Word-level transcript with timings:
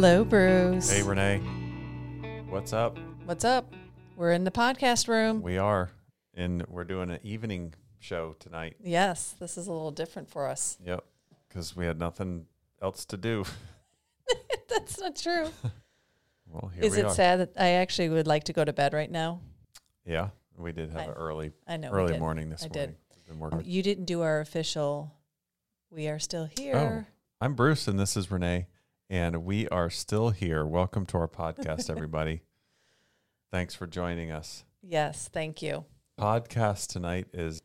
Hello, 0.00 0.22
Bruce. 0.22 0.88
Hey, 0.88 1.02
Renee. 1.02 1.38
What's 2.48 2.72
up? 2.72 2.96
What's 3.24 3.44
up? 3.44 3.74
We're 4.16 4.30
in 4.30 4.44
the 4.44 4.50
podcast 4.52 5.08
room. 5.08 5.42
We 5.42 5.58
are, 5.58 5.90
and 6.34 6.64
we're 6.68 6.84
doing 6.84 7.10
an 7.10 7.18
evening 7.24 7.74
show 7.98 8.36
tonight. 8.38 8.76
Yes, 8.80 9.34
this 9.40 9.58
is 9.58 9.66
a 9.66 9.72
little 9.72 9.90
different 9.90 10.30
for 10.30 10.46
us. 10.46 10.78
Yep, 10.86 11.04
because 11.48 11.74
we 11.74 11.84
had 11.84 11.98
nothing 11.98 12.46
else 12.80 13.04
to 13.06 13.16
do. 13.16 13.44
That's 14.68 15.00
not 15.00 15.16
true. 15.16 15.48
Well, 16.46 16.70
here 16.72 16.84
is 16.84 16.92
we 16.92 17.00
it 17.00 17.06
are. 17.06 17.12
sad 17.14 17.40
that 17.40 17.52
I 17.58 17.70
actually 17.70 18.08
would 18.10 18.28
like 18.28 18.44
to 18.44 18.52
go 18.52 18.64
to 18.64 18.72
bed 18.72 18.94
right 18.94 19.10
now? 19.10 19.40
Yeah, 20.06 20.28
we 20.56 20.70
did 20.70 20.90
have 20.90 21.00
I- 21.00 21.04
an 21.06 21.10
early, 21.10 21.50
I 21.66 21.76
know. 21.76 21.90
early 21.90 22.16
morning 22.20 22.50
this 22.50 22.62
morning. 22.62 22.94
I 23.28 23.34
morning. 23.34 23.58
did. 23.58 23.66
You 23.66 23.82
didn't 23.82 24.04
do 24.04 24.22
our 24.22 24.38
official. 24.38 25.12
We 25.90 26.06
are 26.06 26.20
still 26.20 26.48
here. 26.56 27.04
Oh, 27.10 27.12
I'm 27.40 27.54
Bruce, 27.54 27.88
and 27.88 27.98
this 27.98 28.16
is 28.16 28.30
Renee, 28.30 28.66
and 29.10 29.44
we 29.44 29.68
are 29.68 29.90
still 29.90 30.30
here. 30.30 30.64
Welcome 30.64 31.06
to 31.06 31.18
our 31.18 31.28
podcast, 31.28 31.88
everybody. 31.90 32.42
Thanks 33.50 33.74
for 33.74 33.86
joining 33.86 34.30
us. 34.30 34.64
Yes, 34.82 35.28
thank 35.32 35.62
you. 35.62 35.86
Podcast 36.20 36.88
tonight 36.88 37.26
is, 37.32 37.62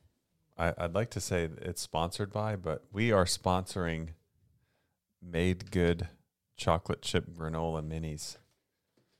I, 0.57 0.73
I'd 0.77 0.95
like 0.95 1.09
to 1.11 1.19
say 1.19 1.49
it's 1.61 1.81
sponsored 1.81 2.31
by, 2.31 2.55
but 2.55 2.85
we 2.91 3.11
are 3.11 3.25
sponsoring 3.25 4.09
Made 5.21 5.69
Good 5.71 6.07
chocolate 6.55 7.01
chip 7.01 7.29
granola 7.29 7.81
minis. 7.85 8.37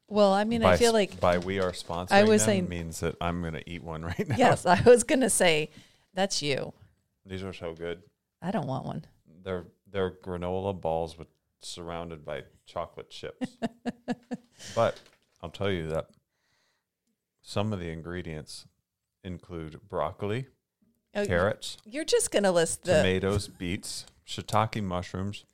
Well, 0.07 0.31
I 0.33 0.43
mean, 0.45 0.61
by, 0.61 0.73
I 0.73 0.77
feel 0.77 0.93
like 0.93 1.19
by 1.19 1.37
we 1.39 1.59
are 1.59 1.71
sponsoring 1.71 2.11
I 2.11 2.23
was 2.23 2.43
saying- 2.43 2.69
means 2.69 3.01
that 3.01 3.15
I'm 3.19 3.41
going 3.41 3.53
to 3.53 3.69
eat 3.69 3.83
one 3.83 4.01
right 4.05 4.27
now. 4.27 4.35
yes, 4.37 4.65
I 4.65 4.81
was 4.81 5.03
gonna 5.03 5.29
say 5.29 5.69
that's 6.13 6.41
you. 6.41 6.73
these 7.25 7.43
are 7.43 7.53
so 7.53 7.73
good. 7.73 8.01
I 8.41 8.51
don't 8.51 8.67
want 8.67 8.85
one. 8.85 9.05
They're 9.43 9.65
they're 9.91 10.11
granola 10.11 10.79
balls 10.79 11.17
with 11.17 11.27
surrounded 11.65 12.25
by 12.25 12.43
chocolate 12.65 13.09
chips. 13.09 13.57
but 14.75 14.99
I'll 15.41 15.49
tell 15.49 15.71
you 15.71 15.87
that 15.89 16.07
some 17.41 17.73
of 17.73 17.79
the 17.79 17.89
ingredients 17.89 18.65
include 19.23 19.79
broccoli, 19.89 20.47
Oh, 21.15 21.25
carrots, 21.25 21.77
You're 21.85 22.05
just 22.05 22.31
gonna 22.31 22.51
list 22.51 22.83
the. 22.85 22.93
tomatoes, 22.97 23.47
beets, 23.47 24.05
shiitake 24.27 24.81
mushrooms, 24.83 25.45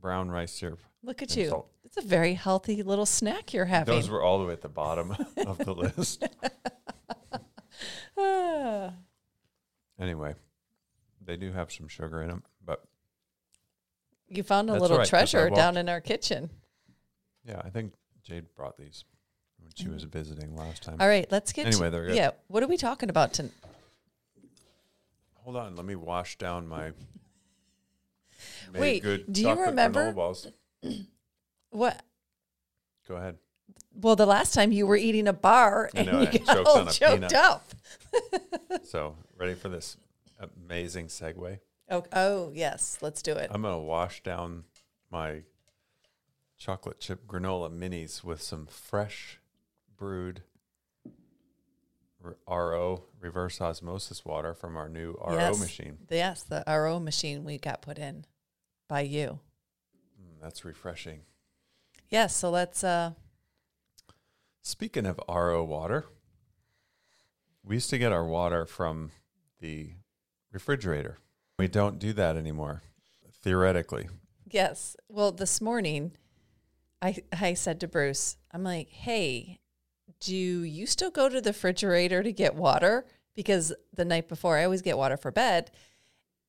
brown 0.00 0.30
rice 0.30 0.52
syrup. 0.52 0.80
Look 1.02 1.22
at 1.22 1.36
you. 1.36 1.48
salt. 1.50 1.70
It's 1.84 1.96
a 1.96 2.02
very 2.02 2.34
healthy 2.34 2.82
little 2.82 3.06
snack 3.06 3.54
you're 3.54 3.64
having. 3.66 3.94
Those 3.94 4.10
were 4.10 4.20
all 4.22 4.40
the 4.40 4.46
way 4.46 4.52
at 4.52 4.62
the 4.62 4.68
bottom 4.68 5.12
of 5.46 5.58
the 5.58 5.74
list. 5.74 6.24
Ah. 8.16 8.92
Anyway, 10.00 10.34
they 11.24 11.36
do 11.36 11.52
have 11.52 11.72
some 11.72 11.88
sugar 11.88 12.22
in 12.22 12.28
them, 12.28 12.42
you 14.38 14.42
found 14.42 14.70
a 14.70 14.72
That's 14.72 14.82
little 14.82 14.98
right, 14.98 15.06
treasure 15.08 15.50
down 15.50 15.76
in 15.76 15.88
our 15.90 16.00
kitchen. 16.00 16.48
yeah, 17.44 17.60
I 17.62 17.68
think 17.68 17.92
Jade 18.22 18.46
brought 18.54 18.78
these 18.78 19.04
when 19.60 19.70
she 19.74 19.88
was 19.88 20.04
visiting 20.04 20.56
last 20.56 20.82
time. 20.82 20.96
All 21.00 21.08
right, 21.08 21.30
let's 21.30 21.52
get 21.52 21.66
Anyway, 21.66 21.90
to, 21.90 22.14
yeah. 22.14 22.30
What 22.46 22.62
are 22.62 22.66
we 22.68 22.78
talking 22.78 23.10
about 23.10 23.34
tonight? 23.34 23.52
Hold 25.42 25.56
on, 25.56 25.76
let 25.76 25.84
me 25.84 25.94
wash 25.96 26.38
down 26.38 26.66
my 26.66 26.92
Wait, 28.72 29.02
good 29.02 29.30
do 29.32 29.42
you 29.42 29.60
remember-. 29.60 30.14
What? 31.70 32.00
Go 33.06 33.16
ahead. 33.16 33.36
Well, 33.94 34.16
the 34.16 34.24
last 34.24 34.54
time 34.54 34.72
you 34.72 34.86
were 34.86 34.96
eating 34.96 35.28
a 35.28 35.34
bar 35.34 35.90
and 35.94 36.06
know, 36.06 36.20
you 36.22 36.28
I 36.28 36.38
got 36.38 36.66
all 36.66 36.86
choked 36.86 37.34
up. 37.34 37.64
So, 38.84 39.16
ready 39.36 39.54
for 39.54 39.68
this 39.68 39.98
amazing 40.38 41.08
segue? 41.08 41.58
Oh, 41.90 42.04
oh, 42.12 42.52
yes, 42.54 42.98
let's 43.00 43.22
do 43.22 43.32
it. 43.32 43.50
I'm 43.52 43.62
going 43.62 43.74
to 43.74 43.78
wash 43.80 44.22
down 44.22 44.64
my 45.10 45.42
chocolate 46.58 47.00
chip 47.00 47.26
granola 47.26 47.70
minis 47.70 48.22
with 48.22 48.42
some 48.42 48.66
fresh 48.66 49.38
brewed 49.96 50.42
RO 52.46 53.04
reverse 53.20 53.60
osmosis 53.60 54.24
water 54.24 54.52
from 54.52 54.76
our 54.76 54.88
new 54.88 55.16
RO 55.24 55.32
Yes. 55.34 55.60
machine. 55.60 55.98
Yes, 56.10 56.42
the 56.42 56.62
RO 56.66 56.98
machine 57.00 57.44
we 57.44 57.58
got 57.58 57.80
put 57.80 57.96
in 57.96 58.26
by 58.88 59.00
you. 59.00 59.38
Mm, 60.20 60.42
that's 60.42 60.64
refreshing. 60.64 61.20
Yes, 62.10 62.36
so 62.36 62.50
let's. 62.50 62.82
uh 62.84 63.12
Speaking 64.62 65.06
of 65.06 65.18
RO 65.28 65.64
water, 65.64 66.04
we 67.64 67.76
used 67.76 67.88
to 67.90 67.98
get 67.98 68.12
our 68.12 68.26
water 68.26 68.66
from 68.66 69.12
the 69.60 69.92
refrigerator. 70.52 71.16
We 71.58 71.68
don't 71.68 71.98
do 71.98 72.12
that 72.12 72.36
anymore, 72.36 72.82
theoretically. 73.42 74.08
Yes. 74.48 74.96
Well, 75.08 75.32
this 75.32 75.60
morning, 75.60 76.12
I 77.02 77.16
I 77.32 77.54
said 77.54 77.80
to 77.80 77.88
Bruce, 77.88 78.36
I'm 78.52 78.62
like, 78.62 78.90
hey, 78.90 79.58
do 80.20 80.34
you 80.34 80.86
still 80.86 81.10
go 81.10 81.28
to 81.28 81.40
the 81.40 81.50
refrigerator 81.50 82.22
to 82.22 82.32
get 82.32 82.54
water? 82.54 83.06
Because 83.34 83.72
the 83.92 84.04
night 84.04 84.28
before, 84.28 84.56
I 84.56 84.64
always 84.64 84.82
get 84.82 84.98
water 84.98 85.16
for 85.16 85.30
bed. 85.30 85.70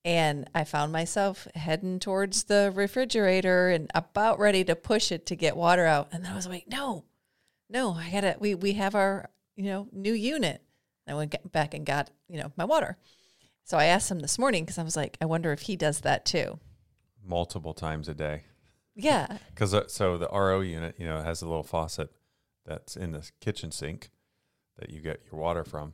And 0.05 0.49
I 0.55 0.63
found 0.63 0.93
myself 0.93 1.47
heading 1.55 1.99
towards 1.99 2.45
the 2.45 2.71
refrigerator 2.73 3.69
and 3.69 3.91
about 3.93 4.39
ready 4.39 4.63
to 4.63 4.75
push 4.75 5.11
it 5.11 5.25
to 5.25 5.35
get 5.35 5.57
water 5.57 5.85
out. 5.85 6.07
And 6.11 6.23
then 6.23 6.31
I 6.31 6.35
was 6.35 6.47
like, 6.47 6.67
no, 6.69 7.03
no, 7.69 7.93
I 7.93 8.09
gotta, 8.09 8.37
we, 8.39 8.55
we 8.55 8.73
have 8.73 8.95
our, 8.95 9.29
you 9.57 9.65
know, 9.65 9.87
new 9.91 10.13
unit. 10.13 10.63
I 11.05 11.15
went 11.15 11.51
back 11.51 11.73
and 11.73 11.85
got, 11.85 12.11
you 12.29 12.39
know, 12.39 12.51
my 12.55 12.63
water. 12.63 12.97
So 13.69 13.77
I 13.77 13.85
asked 13.85 14.09
him 14.09 14.17
this 14.17 14.39
morning 14.39 14.63
because 14.63 14.79
I 14.79 14.83
was 14.83 14.95
like, 14.95 15.15
I 15.21 15.25
wonder 15.25 15.51
if 15.51 15.61
he 15.61 15.75
does 15.75 16.01
that 16.01 16.25
too. 16.25 16.57
multiple 17.23 17.75
times 17.75 18.09
a 18.09 18.15
day. 18.15 18.45
Yeah. 18.95 19.37
Because 19.53 19.75
uh, 19.75 19.87
so 19.87 20.17
the 20.17 20.27
RO 20.27 20.61
unit, 20.61 20.95
you 20.97 21.05
know, 21.05 21.21
has 21.21 21.43
a 21.43 21.45
little 21.45 21.61
faucet 21.61 22.09
that's 22.65 22.95
in 22.95 23.11
the 23.11 23.29
kitchen 23.41 23.71
sink 23.71 24.09
that 24.79 24.89
you 24.89 25.01
get 25.01 25.21
your 25.31 25.39
water 25.39 25.63
from. 25.63 25.93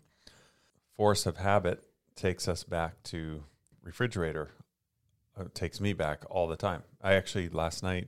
Force 0.96 1.26
of 1.26 1.36
habit 1.36 1.84
takes 2.16 2.48
us 2.48 2.64
back 2.64 3.04
to 3.04 3.44
refrigerator. 3.84 4.52
Uh, 5.38 5.46
takes 5.54 5.82
me 5.82 5.92
back 5.92 6.24
all 6.30 6.48
the 6.48 6.56
time. 6.56 6.84
I 7.02 7.16
actually 7.16 7.50
last 7.50 7.84
night, 7.84 8.08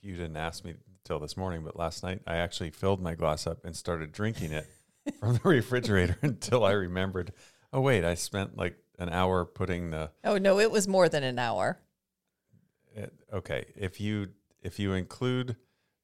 you 0.00 0.16
didn't 0.16 0.38
ask 0.38 0.64
me 0.64 0.76
till 1.04 1.18
this 1.18 1.36
morning, 1.36 1.62
but 1.62 1.76
last 1.76 2.02
night 2.02 2.22
I 2.26 2.36
actually 2.36 2.70
filled 2.70 3.02
my 3.02 3.14
glass 3.14 3.46
up 3.46 3.66
and 3.66 3.76
started 3.76 4.12
drinking 4.12 4.52
it 4.52 4.66
from 5.20 5.34
the 5.34 5.40
refrigerator 5.46 6.16
until 6.22 6.64
I 6.64 6.72
remembered. 6.72 7.34
Oh 7.70 7.82
wait, 7.82 8.02
I 8.02 8.14
spent 8.14 8.56
like 8.56 8.78
an 8.98 9.08
hour 9.08 9.44
putting 9.44 9.90
the 9.90 10.10
Oh 10.22 10.38
no, 10.38 10.58
it 10.60 10.70
was 10.70 10.86
more 10.88 11.08
than 11.08 11.22
an 11.22 11.38
hour. 11.38 11.78
it, 12.94 13.12
okay, 13.32 13.64
if 13.76 14.00
you 14.00 14.28
if 14.62 14.78
you 14.78 14.92
include 14.92 15.56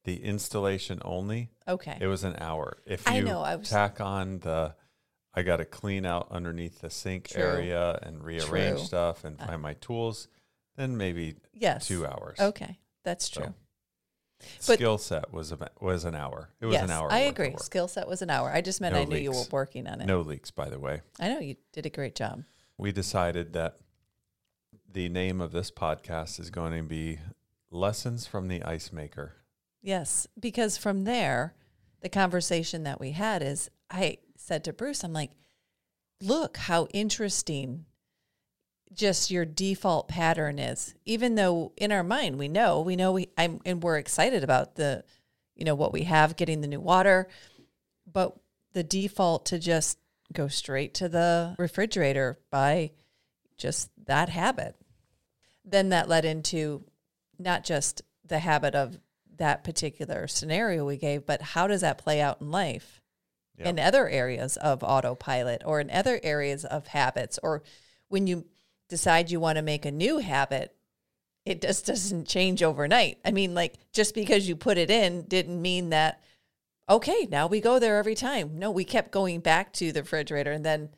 the 0.04 0.22
installation 0.24 1.00
only, 1.04 1.50
Okay. 1.68 1.96
it 2.00 2.06
was 2.06 2.24
an 2.24 2.36
hour. 2.38 2.78
If 2.86 3.06
you 3.06 3.12
I 3.16 3.20
know, 3.20 3.40
I 3.40 3.56
was- 3.56 3.68
tack 3.70 4.00
on 4.00 4.38
the 4.40 4.74
I 5.32 5.42
got 5.42 5.58
to 5.58 5.64
clean 5.64 6.04
out 6.04 6.26
underneath 6.32 6.80
the 6.80 6.90
sink 6.90 7.28
True. 7.28 7.42
area 7.42 7.98
and 8.02 8.24
rearrange 8.24 8.78
True. 8.78 8.86
stuff 8.86 9.24
and 9.24 9.40
Uh, 9.40 9.46
find 9.46 9.62
my 9.62 9.74
tools, 9.74 10.26
then 10.76 10.96
maybe 10.96 11.36
yes. 11.52 11.86
2 11.86 12.04
hours. 12.04 12.40
Okay, 12.40 12.80
that's 13.04 13.30
So, 13.30 13.42
true. 13.42 13.54
But- 14.66 14.74
Skill 14.76 14.98
set 14.98 15.32
was 15.32 15.52
a, 15.52 15.70
was 15.80 16.04
an 16.04 16.14
hour. 16.16 16.48
It 16.60 16.66
was 16.66 16.72
yes, 16.72 16.82
an 16.84 16.90
hour. 16.90 17.12
I 17.12 17.20
agree. 17.20 17.54
Skill 17.58 17.86
set 17.88 18.08
was 18.08 18.22
an 18.22 18.30
hour. 18.30 18.50
I 18.50 18.60
just 18.62 18.80
meant 18.80 18.94
No 18.96 19.02
I 19.02 19.04
knew 19.04 19.18
you 19.18 19.30
were 19.30 19.44
working 19.52 19.86
on 19.86 20.00
it. 20.00 20.06
No 20.06 20.22
leaks 20.22 20.50
by 20.50 20.68
the 20.68 20.78
way. 20.80 21.02
I 21.20 21.28
know 21.28 21.38
you 21.38 21.56
did 21.72 21.86
a 21.86 21.90
great 21.90 22.14
job. 22.16 22.42
We 22.80 22.92
decided 22.92 23.52
that 23.52 23.76
the 24.90 25.10
name 25.10 25.42
of 25.42 25.52
this 25.52 25.70
podcast 25.70 26.40
is 26.40 26.48
going 26.48 26.74
to 26.74 26.82
be 26.82 27.18
Lessons 27.70 28.26
from 28.26 28.48
the 28.48 28.62
Ice 28.62 28.90
Maker. 28.90 29.34
Yes, 29.82 30.26
because 30.40 30.78
from 30.78 31.04
there, 31.04 31.52
the 32.00 32.08
conversation 32.08 32.84
that 32.84 32.98
we 32.98 33.10
had 33.10 33.42
is 33.42 33.70
I 33.90 34.16
said 34.34 34.64
to 34.64 34.72
Bruce, 34.72 35.04
I'm 35.04 35.12
like, 35.12 35.32
look 36.22 36.56
how 36.56 36.86
interesting 36.86 37.84
just 38.94 39.30
your 39.30 39.44
default 39.44 40.08
pattern 40.08 40.58
is. 40.58 40.94
Even 41.04 41.34
though 41.34 41.72
in 41.76 41.92
our 41.92 42.02
mind 42.02 42.38
we 42.38 42.48
know, 42.48 42.80
we 42.80 42.96
know 42.96 43.12
we 43.12 43.28
I'm 43.36 43.60
and 43.66 43.82
we're 43.82 43.98
excited 43.98 44.42
about 44.42 44.76
the 44.76 45.04
you 45.54 45.66
know 45.66 45.74
what 45.74 45.92
we 45.92 46.04
have 46.04 46.34
getting 46.34 46.62
the 46.62 46.66
new 46.66 46.80
water, 46.80 47.28
but 48.10 48.38
the 48.72 48.82
default 48.82 49.44
to 49.46 49.58
just 49.58 49.98
go 50.32 50.48
straight 50.48 50.94
to 50.94 51.08
the 51.08 51.54
refrigerator 51.58 52.38
by 52.50 52.92
just 53.56 53.90
that 54.06 54.28
habit. 54.28 54.76
Then 55.64 55.90
that 55.90 56.08
led 56.08 56.24
into 56.24 56.84
not 57.38 57.64
just 57.64 58.02
the 58.24 58.38
habit 58.38 58.74
of 58.74 58.98
that 59.36 59.64
particular 59.64 60.26
scenario 60.28 60.84
we 60.84 60.96
gave, 60.96 61.26
but 61.26 61.42
how 61.42 61.66
does 61.66 61.80
that 61.80 61.98
play 61.98 62.20
out 62.20 62.40
in 62.40 62.50
life? 62.50 63.00
Yeah. 63.58 63.68
In 63.68 63.78
other 63.78 64.08
areas 64.08 64.56
of 64.56 64.82
autopilot 64.82 65.62
or 65.66 65.80
in 65.80 65.90
other 65.90 66.20
areas 66.22 66.64
of 66.64 66.86
habits, 66.88 67.38
or 67.42 67.62
when 68.08 68.26
you 68.26 68.46
decide 68.88 69.30
you 69.30 69.40
want 69.40 69.56
to 69.56 69.62
make 69.62 69.84
a 69.84 69.90
new 69.90 70.18
habit, 70.18 70.74
it 71.44 71.60
just 71.60 71.86
doesn't 71.86 72.28
change 72.28 72.62
overnight. 72.62 73.18
I 73.24 73.32
mean, 73.32 73.54
like 73.54 73.74
just 73.92 74.14
because 74.14 74.48
you 74.48 74.56
put 74.56 74.78
it 74.78 74.90
in 74.90 75.22
didn't 75.22 75.60
mean 75.60 75.90
that, 75.90 76.22
okay, 76.90 77.26
now 77.30 77.46
we 77.46 77.60
go 77.60 77.78
there 77.78 77.96
every 77.96 78.14
time. 78.14 78.58
No, 78.58 78.70
we 78.70 78.84
kept 78.84 79.12
going 79.12 79.40
back 79.40 79.72
to 79.74 79.92
the 79.92 80.02
refrigerator 80.02 80.52
and 80.52 80.64
then 80.64 80.90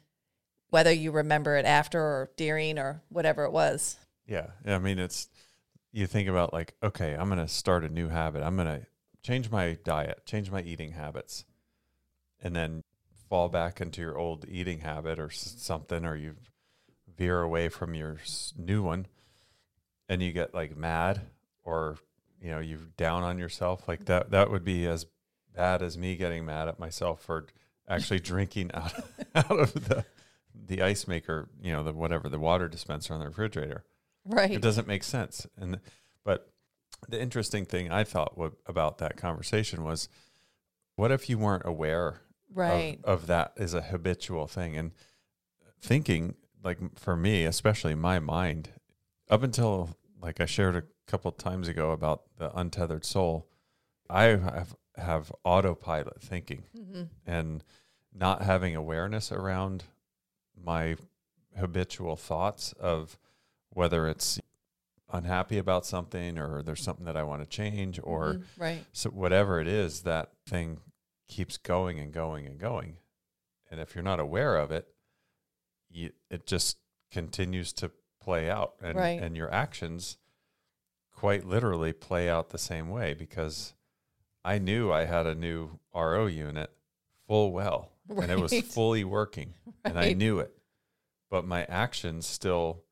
whether 0.71 0.91
you 0.93 1.12
remember 1.12 1.56
it 1.56 1.67
after 1.67 2.00
or 2.00 2.31
during 2.37 2.79
or 2.79 3.03
whatever 3.11 3.44
it 3.44 3.53
was. 3.53 3.99
Yeah, 4.27 4.49
I 4.67 4.79
mean 4.79 4.99
it's 4.99 5.29
you 5.93 6.06
think 6.06 6.29
about 6.29 6.55
like, 6.55 6.75
okay, 6.83 7.12
I'm 7.12 7.29
going 7.29 7.39
to 7.39 7.49
start 7.49 7.85
a 7.85 7.89
new 7.89 8.09
habit. 8.09 8.43
I'm 8.43 8.56
going 8.56 8.81
to 8.81 8.87
change 9.23 9.50
my 9.50 9.77
diet, 9.85 10.25
change 10.25 10.50
my 10.50 10.62
eating 10.62 10.93
habits, 10.93 11.44
and 12.43 12.56
then 12.56 12.83
fall 13.29 13.50
back 13.50 13.81
into 13.81 14.00
your 14.00 14.17
old 14.17 14.47
eating 14.49 14.81
habit 14.81 15.19
or 15.19 15.29
something, 15.31 16.06
or 16.06 16.17
you 16.17 16.37
veer 17.15 17.43
away 17.43 17.69
from 17.69 17.94
your 17.94 18.17
new 18.56 18.83
one, 18.83 19.06
and 20.09 20.23
you 20.23 20.33
get 20.33 20.55
like 20.55 20.75
mad 20.75 21.21
or 21.62 21.99
you 22.41 22.49
know 22.49 22.59
you 22.59 22.79
down 22.97 23.23
on 23.23 23.39
yourself 23.39 23.87
like 23.87 24.06
that. 24.06 24.31
That 24.31 24.50
would 24.50 24.65
be 24.65 24.87
as 24.87 25.06
bad 25.54 25.82
as 25.82 25.99
me 25.99 26.16
getting 26.16 26.44
mad 26.44 26.69
at 26.69 26.78
myself 26.78 27.22
for 27.22 27.46
actually 27.88 28.20
drinking 28.20 28.70
out 28.75 28.93
out 29.34 29.58
of 29.58 29.72
the 29.88 30.04
the 30.54 30.82
ice 30.82 31.08
maker, 31.08 31.49
you 31.62 31.72
know, 31.72 31.82
the 31.82 31.93
whatever 31.93 32.28
the 32.28 32.38
water 32.38 32.69
dispenser 32.69 33.14
on 33.14 33.20
the 33.20 33.26
refrigerator. 33.26 33.84
Right. 34.25 34.52
It 34.52 34.62
doesn't 34.62 34.87
make 34.87 35.02
sense. 35.02 35.46
And 35.56 35.81
but 36.25 36.52
the 37.08 37.20
interesting 37.20 37.64
thing 37.64 37.90
I 37.90 38.04
thought 38.04 38.38
wa- 38.38 38.50
about 38.66 38.99
that 38.99 39.16
conversation 39.16 39.82
was, 39.82 40.08
what 40.96 41.10
if 41.10 41.28
you 41.28 41.38
weren't 41.38 41.66
aware 41.66 42.20
right. 42.55 42.98
of, 43.05 43.22
of 43.22 43.26
that 43.28 43.52
as 43.56 43.75
a 43.75 43.82
habitual 43.82 44.46
thing 44.46 44.76
and 44.76 44.93
thinking 45.81 46.37
like 46.62 46.78
for 46.98 47.16
me, 47.16 47.44
especially 47.44 47.94
my 47.94 48.19
mind, 48.19 48.70
up 49.28 49.43
until 49.43 49.96
like 50.20 50.40
I 50.40 50.46
shared 50.46 50.76
a 50.76 50.84
couple 51.06 51.32
times 51.32 51.66
ago 51.66 51.90
about 51.90 52.22
the 52.38 52.56
untethered 52.56 53.05
soul, 53.05 53.48
I 54.08 54.25
have 54.25 54.76
have 54.97 55.33
autopilot 55.44 56.21
thinking 56.21 56.65
hmm 56.77 57.05
and 57.27 57.65
not 58.15 58.43
having 58.43 58.77
awareness 58.77 59.33
around 59.33 59.85
my 60.55 60.97
habitual 61.59 62.15
thoughts 62.17 62.73
of 62.75 63.19
whether 63.71 64.06
it's 64.06 64.39
unhappy 65.11 65.56
about 65.59 65.85
something 65.87 66.39
or 66.39 66.62
there's 66.62 66.83
something 66.83 67.05
that 67.06 67.17
I 67.17 67.23
want 67.23 67.43
to 67.43 67.49
change 67.49 67.99
or 68.03 68.35
Mhm. 68.35 68.44
right. 68.59 68.87
so 68.93 69.11
whatever 69.11 69.61
it 69.61 69.67
is 69.67 70.03
that 70.03 70.33
thing 70.47 70.81
keeps 71.29 71.56
going 71.56 71.99
and 71.99 72.12
going 72.12 72.47
and 72.47 72.59
going 72.59 72.99
and 73.71 73.81
if 73.81 73.94
you're 73.94 74.05
not 74.05 74.21
aware 74.21 74.56
of 74.56 74.71
it 74.71 74.89
you, 75.89 76.12
it 76.31 76.47
just 76.47 76.77
continues 77.11 77.73
to 77.75 77.91
play 78.21 78.50
out 78.50 78.75
and 78.83 78.97
Right. 78.97 79.21
and 79.23 79.37
your 79.37 79.50
actions 79.53 80.17
quite 81.15 81.44
literally 81.44 81.93
play 81.93 82.29
out 82.29 82.50
the 82.50 82.59
same 82.59 82.89
way 82.91 83.12
because 83.15 83.75
I 84.44 84.59
knew 84.59 84.93
I 84.93 85.05
had 85.05 85.27
a 85.27 85.35
new 85.35 85.79
RO 85.94 86.27
unit 86.27 86.71
full 87.27 87.53
well 87.53 87.91
and 88.09 88.31
it 88.31 88.39
was 88.39 88.61
fully 88.61 89.05
working 89.05 89.55
and 89.85 89.99
I 89.99 90.12
knew 90.12 90.39
it 90.39 90.53
but 91.31 91.47
my 91.47 91.65
actions 91.65 92.27
still 92.27 92.85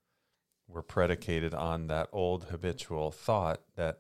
were 0.67 0.83
predicated 0.83 1.53
on 1.53 1.89
that 1.89 2.09
old 2.13 2.45
habitual 2.45 3.11
thought 3.11 3.61
that 3.77 3.99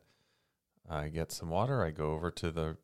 I 0.89 1.09
get 1.09 1.31
some 1.31 1.51
water, 1.51 1.85
I 1.85 1.91
go 1.91 2.13
over 2.13 2.31
to 2.33 2.51
the 2.51 2.77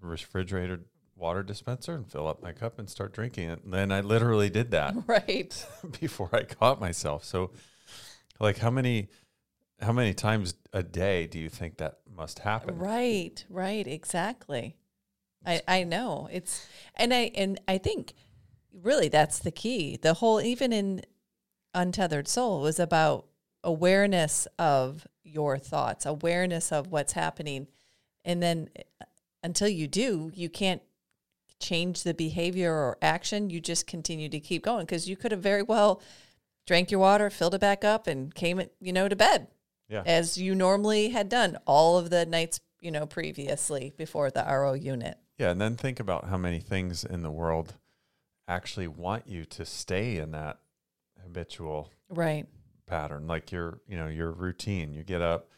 refrigerator 0.00 0.80
water 1.16 1.42
dispenser 1.42 1.94
and 1.94 2.10
fill 2.10 2.28
up 2.28 2.42
my 2.42 2.52
cup 2.52 2.78
and 2.78 2.88
start 2.88 3.12
drinking 3.12 3.48
it. 3.50 3.64
And 3.64 3.72
then 3.72 3.92
I 3.92 4.00
literally 4.00 4.50
did 4.50 4.70
that 4.72 4.94
Right. 5.06 5.66
before 6.00 6.30
I 6.32 6.42
caught 6.42 6.80
myself. 6.80 7.24
So 7.24 7.50
like 8.40 8.58
how 8.58 8.70
many 8.70 9.08
how 9.84 9.92
many 9.92 10.14
times 10.14 10.54
a 10.72 10.82
day 10.82 11.26
do 11.26 11.38
you 11.38 11.48
think 11.48 11.76
that 11.76 11.98
must 12.16 12.40
happen? 12.40 12.78
Right, 12.78 13.44
right, 13.48 13.86
exactly. 13.86 14.76
I 15.46 15.62
I 15.68 15.84
know. 15.84 16.28
It's 16.32 16.66
and 16.96 17.12
I 17.12 17.30
and 17.34 17.60
I 17.68 17.78
think 17.78 18.14
really 18.72 19.08
that's 19.08 19.38
the 19.38 19.50
key. 19.50 19.98
The 20.00 20.14
whole 20.14 20.40
even 20.40 20.72
in 20.72 21.02
Untethered 21.74 22.28
Soul 22.28 22.62
was 22.62 22.78
about 22.80 23.26
awareness 23.62 24.46
of 24.58 25.06
your 25.22 25.58
thoughts, 25.58 26.06
awareness 26.06 26.72
of 26.72 26.90
what's 26.90 27.12
happening. 27.12 27.68
And 28.24 28.42
then 28.42 28.70
uh, 29.00 29.04
until 29.42 29.68
you 29.68 29.86
do, 29.86 30.30
you 30.34 30.48
can't 30.48 30.82
change 31.60 32.02
the 32.02 32.14
behavior 32.14 32.72
or 32.72 32.96
action. 33.02 33.50
You 33.50 33.60
just 33.60 33.86
continue 33.86 34.28
to 34.30 34.40
keep 34.40 34.62
going 34.62 34.86
because 34.86 35.08
you 35.08 35.16
could 35.16 35.32
have 35.32 35.42
very 35.42 35.62
well 35.62 36.00
drank 36.66 36.90
your 36.90 37.00
water, 37.00 37.28
filled 37.28 37.54
it 37.54 37.60
back 37.60 37.84
up 37.84 38.06
and 38.06 38.34
came 38.34 38.62
you 38.80 38.92
know 38.92 39.08
to 39.08 39.16
bed 39.16 39.48
Yeah. 39.88 40.02
as 40.06 40.38
you 40.38 40.54
normally 40.54 41.10
had 41.10 41.28
done 41.28 41.58
all 41.66 41.98
of 41.98 42.10
the 42.10 42.24
nights, 42.26 42.60
you 42.80 42.90
know, 42.90 43.06
previously 43.06 43.92
before 43.96 44.30
the 44.30 44.42
RO 44.46 44.72
unit. 44.72 45.18
Yeah, 45.38 45.50
and 45.50 45.60
then 45.60 45.76
think 45.76 46.00
about 46.00 46.26
how 46.28 46.36
many 46.38 46.60
things 46.60 47.04
in 47.04 47.22
the 47.22 47.30
world 47.30 47.74
actually 48.48 48.88
want 48.88 49.26
you 49.26 49.44
to 49.46 49.64
stay 49.64 50.16
in 50.16 50.30
that 50.32 50.58
habitual 51.22 51.90
Right. 52.08 52.46
pattern 52.86 53.26
like 53.26 53.50
your 53.50 53.80
you 53.88 53.96
know 53.96 54.06
your 54.08 54.30
routine 54.30 54.92
you 54.92 55.02
get 55.02 55.22
up 55.22 55.48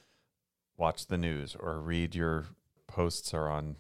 watch 0.77 1.07
the 1.07 1.19
news 1.19 1.57
or 1.59 1.81
read 1.81 2.15
your 2.15 2.45
posts 2.87 3.35
or 3.35 3.49
on 3.49 3.75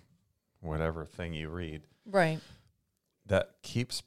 whatever 0.60 1.04
thing 1.04 1.32
you 1.32 1.48
read 1.48 1.82
Right. 2.04 2.40
that 3.26 3.50
keeps 3.62 4.02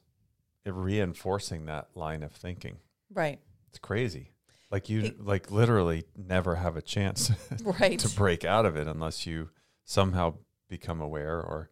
reinforcing 0.65 1.65
that 1.65 1.87
line 1.95 2.21
of 2.23 2.31
thinking 2.33 2.77
Right. 3.11 3.39
it's 3.69 3.79
crazy 3.79 4.31
like 4.71 4.89
you 4.89 5.15
like 5.19 5.49
literally 5.51 6.03
never 6.15 6.55
have 6.55 6.75
a 6.77 6.81
chance 6.81 7.31
Right. 7.63 7.99
to 7.99 8.09
break 8.15 8.45
out 8.45 8.65
of 8.65 8.75
it 8.77 8.87
unless 8.87 9.25
you 9.25 9.49
somehow 9.83 10.35
become 10.69 11.01
aware 11.01 11.37
or 11.41 11.69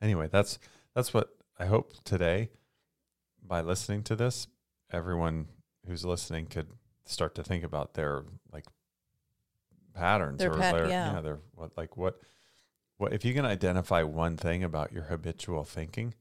anyway 0.00 0.28
that's 0.30 0.58
that's 0.94 1.12
what 1.12 1.28
i 1.58 1.66
hope 1.66 1.92
today 2.04 2.48
by 3.42 3.60
listening 3.60 4.02
to 4.04 4.16
this 4.16 4.46
everyone 4.90 5.48
who's 5.86 6.04
listening 6.04 6.46
could 6.46 6.68
start 7.04 7.34
to 7.34 7.42
think 7.42 7.62
about 7.64 7.94
their 7.94 8.24
like 8.52 8.64
patterns 9.94 10.38
Their 10.38 10.52
or 10.52 10.58
pat- 10.58 10.74
their 10.74 10.88
yeah. 10.88 11.20
their 11.20 11.38
what 11.54 11.76
like 11.76 11.96
what 11.96 12.20
what 12.96 13.12
if 13.12 13.24
you 13.24 13.34
can 13.34 13.44
identify 13.44 14.02
one 14.02 14.36
thing 14.36 14.62
about 14.64 14.92
your 14.92 15.04
habitual 15.04 15.64
thinking 15.64 16.14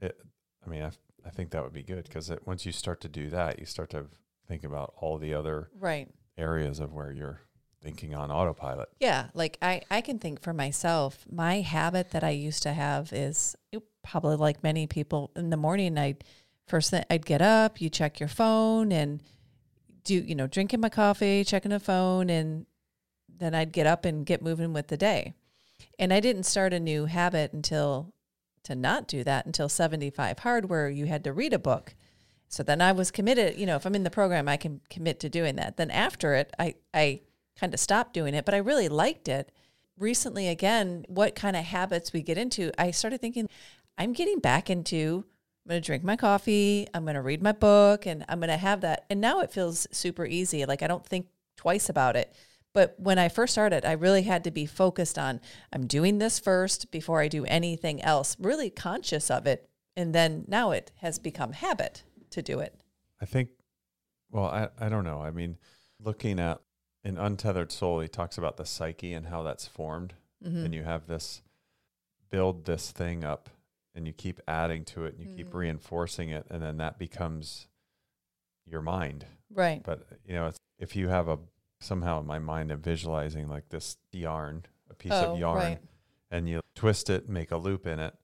it 0.00 0.20
i 0.64 0.68
mean 0.68 0.82
i, 0.82 0.90
I 1.26 1.30
think 1.30 1.50
that 1.50 1.62
would 1.62 1.72
be 1.72 1.82
good 1.82 2.04
because 2.04 2.30
once 2.44 2.66
you 2.66 2.72
start 2.72 3.00
to 3.02 3.08
do 3.08 3.30
that 3.30 3.58
you 3.58 3.66
start 3.66 3.90
to 3.90 4.06
think 4.46 4.64
about 4.64 4.94
all 4.96 5.18
the 5.18 5.34
other 5.34 5.70
right. 5.78 6.08
areas 6.36 6.80
of 6.80 6.92
where 6.92 7.12
you're 7.12 7.40
thinking 7.82 8.14
on 8.14 8.30
autopilot 8.30 8.88
Yeah, 8.98 9.28
like 9.34 9.58
I 9.60 9.82
I 9.90 10.00
can 10.00 10.18
think 10.18 10.40
for 10.42 10.52
myself, 10.52 11.24
my 11.30 11.60
habit 11.60 12.10
that 12.12 12.24
I 12.24 12.30
used 12.30 12.62
to 12.62 12.72
have 12.72 13.12
is 13.12 13.54
probably 14.02 14.36
like 14.36 14.62
many 14.62 14.86
people 14.86 15.30
in 15.36 15.50
the 15.50 15.56
morning 15.56 15.98
I'd 15.98 16.24
first 16.66 16.90
thing 16.90 17.04
I'd 17.10 17.26
get 17.26 17.42
up, 17.42 17.80
you 17.80 17.90
check 17.90 18.20
your 18.20 18.28
phone 18.28 18.90
and 18.90 19.22
do 20.04 20.14
you 20.14 20.34
know, 20.34 20.46
drinking 20.46 20.80
my 20.80 20.88
coffee, 20.88 21.44
checking 21.44 21.70
the 21.70 21.80
phone 21.80 22.30
and 22.30 22.66
then 23.28 23.54
I'd 23.54 23.72
get 23.72 23.86
up 23.86 24.04
and 24.04 24.24
get 24.24 24.42
moving 24.42 24.72
with 24.72 24.88
the 24.88 24.96
day. 24.96 25.34
And 25.98 26.12
I 26.12 26.20
didn't 26.20 26.44
start 26.44 26.72
a 26.72 26.80
new 26.80 27.06
habit 27.06 27.52
until 27.52 28.14
to 28.64 28.74
not 28.74 29.06
do 29.06 29.22
that 29.24 29.46
until 29.46 29.68
75 29.68 30.38
hard 30.38 30.70
where 30.70 30.88
you 30.88 31.06
had 31.06 31.24
to 31.24 31.32
read 31.32 31.52
a 31.52 31.58
book. 31.58 31.94
So 32.48 32.62
then 32.62 32.80
I 32.80 32.92
was 32.92 33.10
committed, 33.10 33.58
you 33.58 33.66
know, 33.66 33.76
if 33.76 33.84
I'm 33.84 33.94
in 33.94 34.04
the 34.04 34.10
program, 34.10 34.48
I 34.48 34.56
can 34.56 34.80
commit 34.88 35.20
to 35.20 35.28
doing 35.28 35.56
that. 35.56 35.76
Then 35.76 35.90
after 35.90 36.34
it, 36.34 36.52
I, 36.58 36.74
I 36.92 37.20
kind 37.58 37.74
of 37.74 37.80
stopped 37.80 38.14
doing 38.14 38.34
it, 38.34 38.44
but 38.44 38.54
I 38.54 38.58
really 38.58 38.88
liked 38.88 39.28
it. 39.28 39.50
Recently, 39.98 40.48
again, 40.48 41.04
what 41.08 41.34
kind 41.34 41.56
of 41.56 41.64
habits 41.64 42.12
we 42.12 42.22
get 42.22 42.38
into, 42.38 42.70
I 42.78 42.90
started 42.90 43.20
thinking, 43.20 43.48
I'm 43.96 44.12
getting 44.12 44.38
back 44.38 44.70
into, 44.70 45.24
I'm 45.64 45.70
going 45.70 45.82
to 45.82 45.86
drink 45.86 46.04
my 46.04 46.16
coffee, 46.16 46.86
I'm 46.92 47.04
going 47.04 47.14
to 47.14 47.22
read 47.22 47.42
my 47.42 47.52
book, 47.52 48.06
and 48.06 48.24
I'm 48.28 48.38
going 48.38 48.50
to 48.50 48.56
have 48.56 48.82
that. 48.82 49.04
And 49.08 49.20
now 49.20 49.40
it 49.40 49.52
feels 49.52 49.86
super 49.90 50.26
easy. 50.26 50.64
Like 50.64 50.82
I 50.82 50.86
don't 50.86 51.06
think 51.06 51.26
twice 51.56 51.88
about 51.88 52.16
it. 52.16 52.34
But 52.72 52.96
when 52.98 53.18
I 53.18 53.28
first 53.28 53.52
started, 53.52 53.84
I 53.84 53.92
really 53.92 54.22
had 54.22 54.42
to 54.44 54.50
be 54.50 54.66
focused 54.66 55.16
on, 55.16 55.40
I'm 55.72 55.86
doing 55.86 56.18
this 56.18 56.40
first 56.40 56.90
before 56.90 57.20
I 57.20 57.28
do 57.28 57.44
anything 57.44 58.02
else, 58.02 58.36
really 58.40 58.68
conscious 58.68 59.30
of 59.30 59.46
it. 59.46 59.68
And 59.96 60.12
then 60.12 60.44
now 60.48 60.72
it 60.72 60.90
has 60.96 61.20
become 61.20 61.52
habit 61.52 62.02
to 62.34 62.42
do 62.42 62.60
it. 62.60 62.74
I 63.20 63.24
think, 63.26 63.48
well, 64.30 64.44
I, 64.46 64.68
I 64.78 64.88
don't 64.88 65.04
know. 65.04 65.20
I 65.20 65.30
mean, 65.30 65.56
looking 66.00 66.38
at 66.38 66.60
an 67.04 67.18
Untethered 67.18 67.72
Soul, 67.72 68.00
he 68.00 68.08
talks 68.08 68.38
about 68.38 68.56
the 68.56 68.64
psyche 68.66 69.12
and 69.12 69.26
how 69.26 69.42
that's 69.42 69.66
formed. 69.66 70.14
Mhm. 70.44 70.64
And 70.66 70.74
you 70.74 70.82
have 70.84 71.06
this 71.06 71.42
build 72.30 72.64
this 72.64 72.90
thing 72.90 73.24
up 73.24 73.48
and 73.94 74.06
you 74.06 74.12
keep 74.12 74.40
adding 74.48 74.84
to 74.86 75.04
it 75.04 75.14
and 75.16 75.22
you 75.28 75.34
keep 75.36 75.50
Mhm. 75.50 75.54
reinforcing 75.54 76.30
it. 76.30 76.46
And 76.50 76.62
then 76.62 76.76
that 76.78 76.98
becomes 76.98 77.68
your 78.66 78.82
mind. 78.82 79.26
Right. 79.50 79.82
But, 79.82 80.06
you 80.26 80.34
know, 80.34 80.48
it's, 80.48 80.58
if 80.78 80.96
you 80.96 81.08
have 81.08 81.28
a 81.28 81.38
somehow 81.80 82.18
in 82.20 82.26
my 82.26 82.38
mind, 82.38 82.72
I'm 82.72 82.80
visualizing 82.80 83.48
like 83.48 83.68
this 83.68 83.96
yarn, 84.10 84.64
a 84.90 84.94
piece 84.94 85.12
Oh, 85.12 85.34
of 85.34 85.38
yarn, 85.38 85.58
right. 85.58 85.78
and 86.30 86.48
you 86.48 86.60
twist 86.74 87.10
it, 87.10 87.28
make 87.28 87.50
a 87.50 87.56
loop 87.58 87.86
in 87.86 88.00
it. 88.00 88.16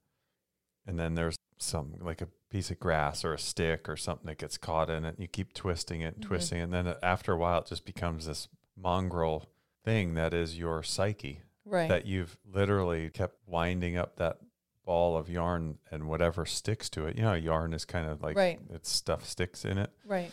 And 0.86 0.98
then 0.98 1.14
there's 1.14 1.36
some 1.62 1.94
like 2.00 2.20
a 2.22 2.28
piece 2.50 2.70
of 2.70 2.80
grass 2.80 3.24
or 3.24 3.32
a 3.34 3.38
stick 3.38 3.88
or 3.88 3.96
something 3.96 4.26
that 4.26 4.38
gets 4.38 4.56
caught 4.58 4.90
in 4.90 5.04
it. 5.04 5.10
And 5.10 5.18
you 5.20 5.28
keep 5.28 5.52
twisting 5.54 6.00
it 6.00 6.14
and 6.16 6.24
Mhm. 6.24 6.28
twisting 6.28 6.58
it. 6.58 6.62
And 6.62 6.72
then 6.72 6.94
after 7.02 7.32
a 7.32 7.36
while, 7.36 7.60
it 7.60 7.66
just 7.66 7.84
becomes 7.84 8.26
this 8.26 8.48
mongrel 8.76 9.46
thing 9.84 10.14
that 10.14 10.34
is 10.34 10.58
your 10.58 10.82
psyche 10.82 11.42
Right. 11.64 11.88
that 11.88 12.06
you've 12.06 12.36
literally 12.44 13.10
kept 13.10 13.36
winding 13.46 13.96
up 13.96 14.16
that 14.16 14.38
ball 14.84 15.16
of 15.16 15.28
yarn 15.30 15.78
and 15.90 16.08
whatever 16.08 16.44
sticks 16.46 16.88
to 16.90 17.06
it. 17.06 17.16
You 17.16 17.22
know, 17.22 17.34
yarn 17.34 17.72
is 17.72 17.84
kind 17.84 18.06
of 18.08 18.22
like 18.22 18.36
Right. 18.36 18.58
its 18.70 18.90
stuff 18.90 19.24
sticks 19.24 19.64
in 19.64 19.78
it. 19.78 19.90
right. 20.04 20.32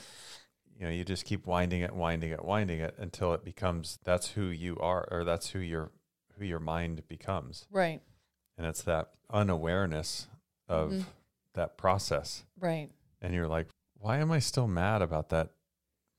you 0.80 0.86
know, 0.86 0.92
you 0.92 1.04
just 1.04 1.26
keep 1.26 1.48
winding 1.48 1.82
it, 1.82 1.92
winding 1.92 2.30
it, 2.30 2.46
winding 2.46 2.80
it 2.80 2.94
until 3.00 3.34
it 3.34 3.44
becomes 3.44 3.98
that's 4.04 4.34
who 4.34 4.44
you 4.46 4.78
are 4.78 5.08
or 5.10 5.24
that's 5.24 5.50
who 5.50 5.60
your 5.60 5.92
who 6.38 6.46
your 6.46 6.60
mind 6.60 7.08
becomes. 7.08 7.66
Right. 7.72 8.00
And 8.60 8.68
it's 8.68 8.84
that 8.84 9.12
unawareness 9.32 10.28
of 10.68 10.92
Mhm. 10.92 11.06
That 11.58 11.78
process. 11.78 12.44
Right. 12.60 12.90
And 13.22 13.34
you're 13.34 13.48
like, 13.48 13.68
why 14.00 14.18
am 14.18 14.32
I 14.32 14.40
still 14.40 14.68
mad 14.68 15.02
about 15.02 15.30
that 15.30 15.52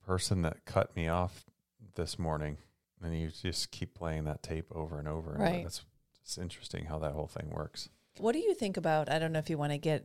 person 0.07 0.43
that 0.43 0.65
cut 0.65 0.95
me 0.95 1.09
off 1.09 1.47
this 1.95 2.19
morning? 2.19 2.59
And 3.03 3.19
you 3.19 3.31
just 3.31 3.71
keep 3.71 3.95
playing 3.95 4.25
that 4.25 4.43
tape 4.43 4.67
over 4.73 4.99
and 4.99 5.09
over. 5.09 5.33
And. 5.33 5.43
Right. 5.43 5.63
That's 5.63 5.83
it's 6.23 6.37
interesting 6.37 6.85
how 6.85 6.99
that 6.99 7.13
whole 7.13 7.27
thing 7.27 7.49
works. 7.49 7.89
What 8.19 8.33
do 8.33 8.39
you 8.39 8.53
think 8.53 8.77
about? 8.77 9.11
I 9.11 9.19
don't 9.19 9.33
know 9.33 9.39
if 9.39 9.49
you 9.49 9.57
want 9.57 9.73
to 9.73 9.79
get 9.79 10.05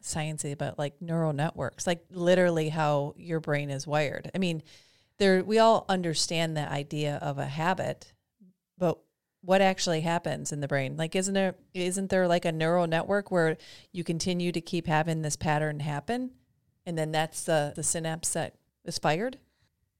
sciencey, 0.00 0.56
but 0.56 0.78
like 0.78 1.02
neural 1.02 1.32
networks, 1.32 1.84
like 1.84 2.04
literally 2.10 2.68
how 2.68 3.14
your 3.16 3.40
brain 3.40 3.68
is 3.68 3.84
wired. 3.84 4.30
I 4.34 4.38
mean, 4.38 4.62
there 5.18 5.42
we 5.42 5.58
all 5.58 5.84
understand 5.88 6.56
the 6.56 6.70
idea 6.70 7.18
of 7.22 7.38
a 7.38 7.46
habit, 7.46 8.12
but 8.78 8.98
what 9.42 9.60
actually 9.60 10.00
happens 10.00 10.52
in 10.52 10.60
the 10.60 10.68
brain? 10.68 10.96
Like, 10.96 11.14
isn't 11.14 11.34
there 11.34 11.56
isn't 11.74 12.10
there 12.10 12.26
like 12.26 12.44
a 12.44 12.52
neural 12.52 12.86
network 12.86 13.30
where 13.30 13.56
you 13.92 14.04
continue 14.04 14.52
to 14.52 14.60
keep 14.60 14.86
having 14.86 15.22
this 15.22 15.36
pattern 15.36 15.80
happen, 15.80 16.30
and 16.86 16.96
then 16.96 17.12
that's 17.12 17.44
the 17.44 17.72
the 17.74 17.82
synapse 17.82 18.32
that 18.32 18.54
is 18.84 18.98
fired? 18.98 19.38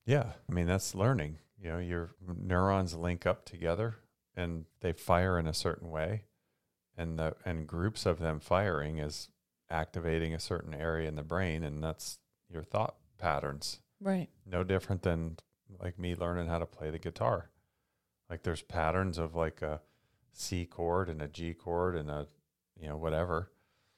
Yeah. 0.06 0.32
I 0.48 0.52
mean, 0.52 0.66
that's 0.66 0.94
learning. 0.94 1.38
You 1.60 1.70
know, 1.70 1.78
your 1.78 2.14
neurons 2.40 2.94
link 2.94 3.26
up 3.26 3.44
together 3.44 3.96
and 4.36 4.64
they 4.80 4.92
fire 4.92 5.38
in 5.38 5.46
a 5.46 5.54
certain 5.54 5.90
way. 5.90 6.24
And 6.96 7.18
the 7.18 7.34
and 7.44 7.66
groups 7.66 8.06
of 8.06 8.18
them 8.18 8.40
firing 8.40 8.98
is 8.98 9.28
activating 9.70 10.34
a 10.34 10.40
certain 10.40 10.74
area 10.74 11.08
in 11.08 11.14
the 11.14 11.22
brain 11.22 11.62
and 11.64 11.82
that's 11.82 12.18
your 12.48 12.62
thought 12.62 12.96
patterns. 13.18 13.80
Right. 14.00 14.28
No 14.44 14.64
different 14.64 15.02
than 15.02 15.36
like 15.80 15.98
me 15.98 16.14
learning 16.14 16.48
how 16.48 16.58
to 16.58 16.66
play 16.66 16.90
the 16.90 16.98
guitar. 16.98 17.48
Like 18.32 18.44
there's 18.44 18.62
patterns 18.62 19.18
of 19.18 19.34
like 19.34 19.60
a 19.60 19.82
C 20.32 20.64
chord 20.64 21.10
and 21.10 21.20
a 21.20 21.28
G 21.28 21.52
chord 21.52 21.94
and 21.94 22.10
a 22.10 22.28
you 22.80 22.88
know 22.88 22.96
whatever. 22.96 23.52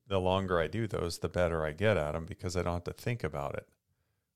The 0.09 0.19
longer 0.19 0.59
I 0.59 0.67
do 0.67 0.89
those, 0.89 1.19
the 1.19 1.29
better 1.29 1.65
I 1.65 1.71
get 1.71 1.97
at 1.97 2.15
them 2.15 2.27
because 2.27 2.57
I 2.57 2.65
don't 2.65 2.75
have 2.75 2.85
to 2.85 2.93
think 2.93 3.23
about 3.23 3.55
it. 3.55 3.69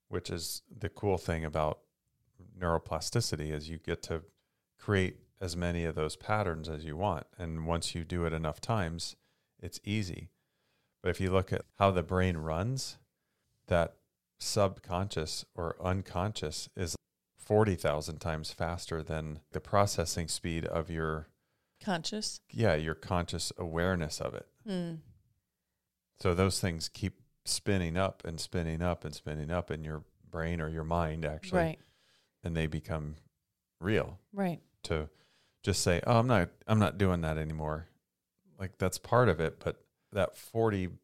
Which 0.06 0.30
is 0.30 0.62
the 0.70 0.88
cool 0.88 1.18
thing 1.18 1.44
about 1.44 1.80
neuroplasticity 2.56 3.50
is 3.50 3.68
you 3.68 3.78
get 3.78 4.00
to 4.04 4.22
create 4.78 5.16
as 5.40 5.56
many 5.56 5.84
of 5.84 5.96
those 5.96 6.14
patterns 6.14 6.68
as 6.68 6.84
you 6.84 6.96
want 6.96 7.26
and 7.36 7.66
once 7.66 7.96
you 7.96 8.04
do 8.04 8.24
it 8.24 8.32
enough 8.32 8.60
times, 8.60 9.16
it's 9.58 9.80
easy. 9.82 10.30
But 11.02 11.08
if 11.08 11.20
you 11.20 11.32
look 11.32 11.52
at 11.52 11.64
how 11.76 11.90
the 11.90 12.04
brain 12.04 12.36
runs, 12.36 12.98
that 13.66 13.96
subconscious 14.38 15.44
or 15.56 15.74
unconscious 15.82 16.68
is 16.76 16.94
40,000 17.48 18.18
times 18.18 18.52
faster 18.52 19.02
than 19.02 19.40
the 19.52 19.60
processing 19.60 20.28
speed 20.28 20.66
of 20.66 20.90
your 20.90 21.28
Conscious. 21.82 22.42
yeah, 22.52 22.74
your 22.74 22.94
conscious 22.94 23.52
awareness 23.56 24.20
of 24.20 24.34
it. 24.34 24.46
Hmm. 24.66 24.96
So 26.20 26.34
those 26.34 26.60
things 26.60 26.90
keep 26.90 27.22
spinning 27.46 27.96
up 27.96 28.22
and 28.26 28.38
spinning 28.38 28.82
up 28.82 29.02
and 29.02 29.14
spinning 29.14 29.50
up 29.50 29.70
in 29.70 29.82
your 29.82 30.04
brain 30.28 30.60
or 30.60 30.68
your 30.68 30.84
mind 30.84 31.24
actually 31.24 31.58
Right. 31.60 31.78
and 32.44 32.54
they 32.54 32.66
become 32.66 33.16
real 33.80 34.18
Right. 34.34 34.60
to 34.82 35.08
just 35.62 35.80
say, 35.82 36.02
"Oh, 36.06 36.18
I'm 36.18 36.26
not 36.26 36.50
I'm 36.66 36.78
not 36.78 36.98
doing 36.98 37.22
that 37.22 37.38
anymore." 37.38 37.88
Like 38.58 38.76
that's 38.76 38.98
part 38.98 39.30
of 39.30 39.40
it, 39.40 39.58
but 39.58 39.82
that 40.12 40.36
40 40.36 40.98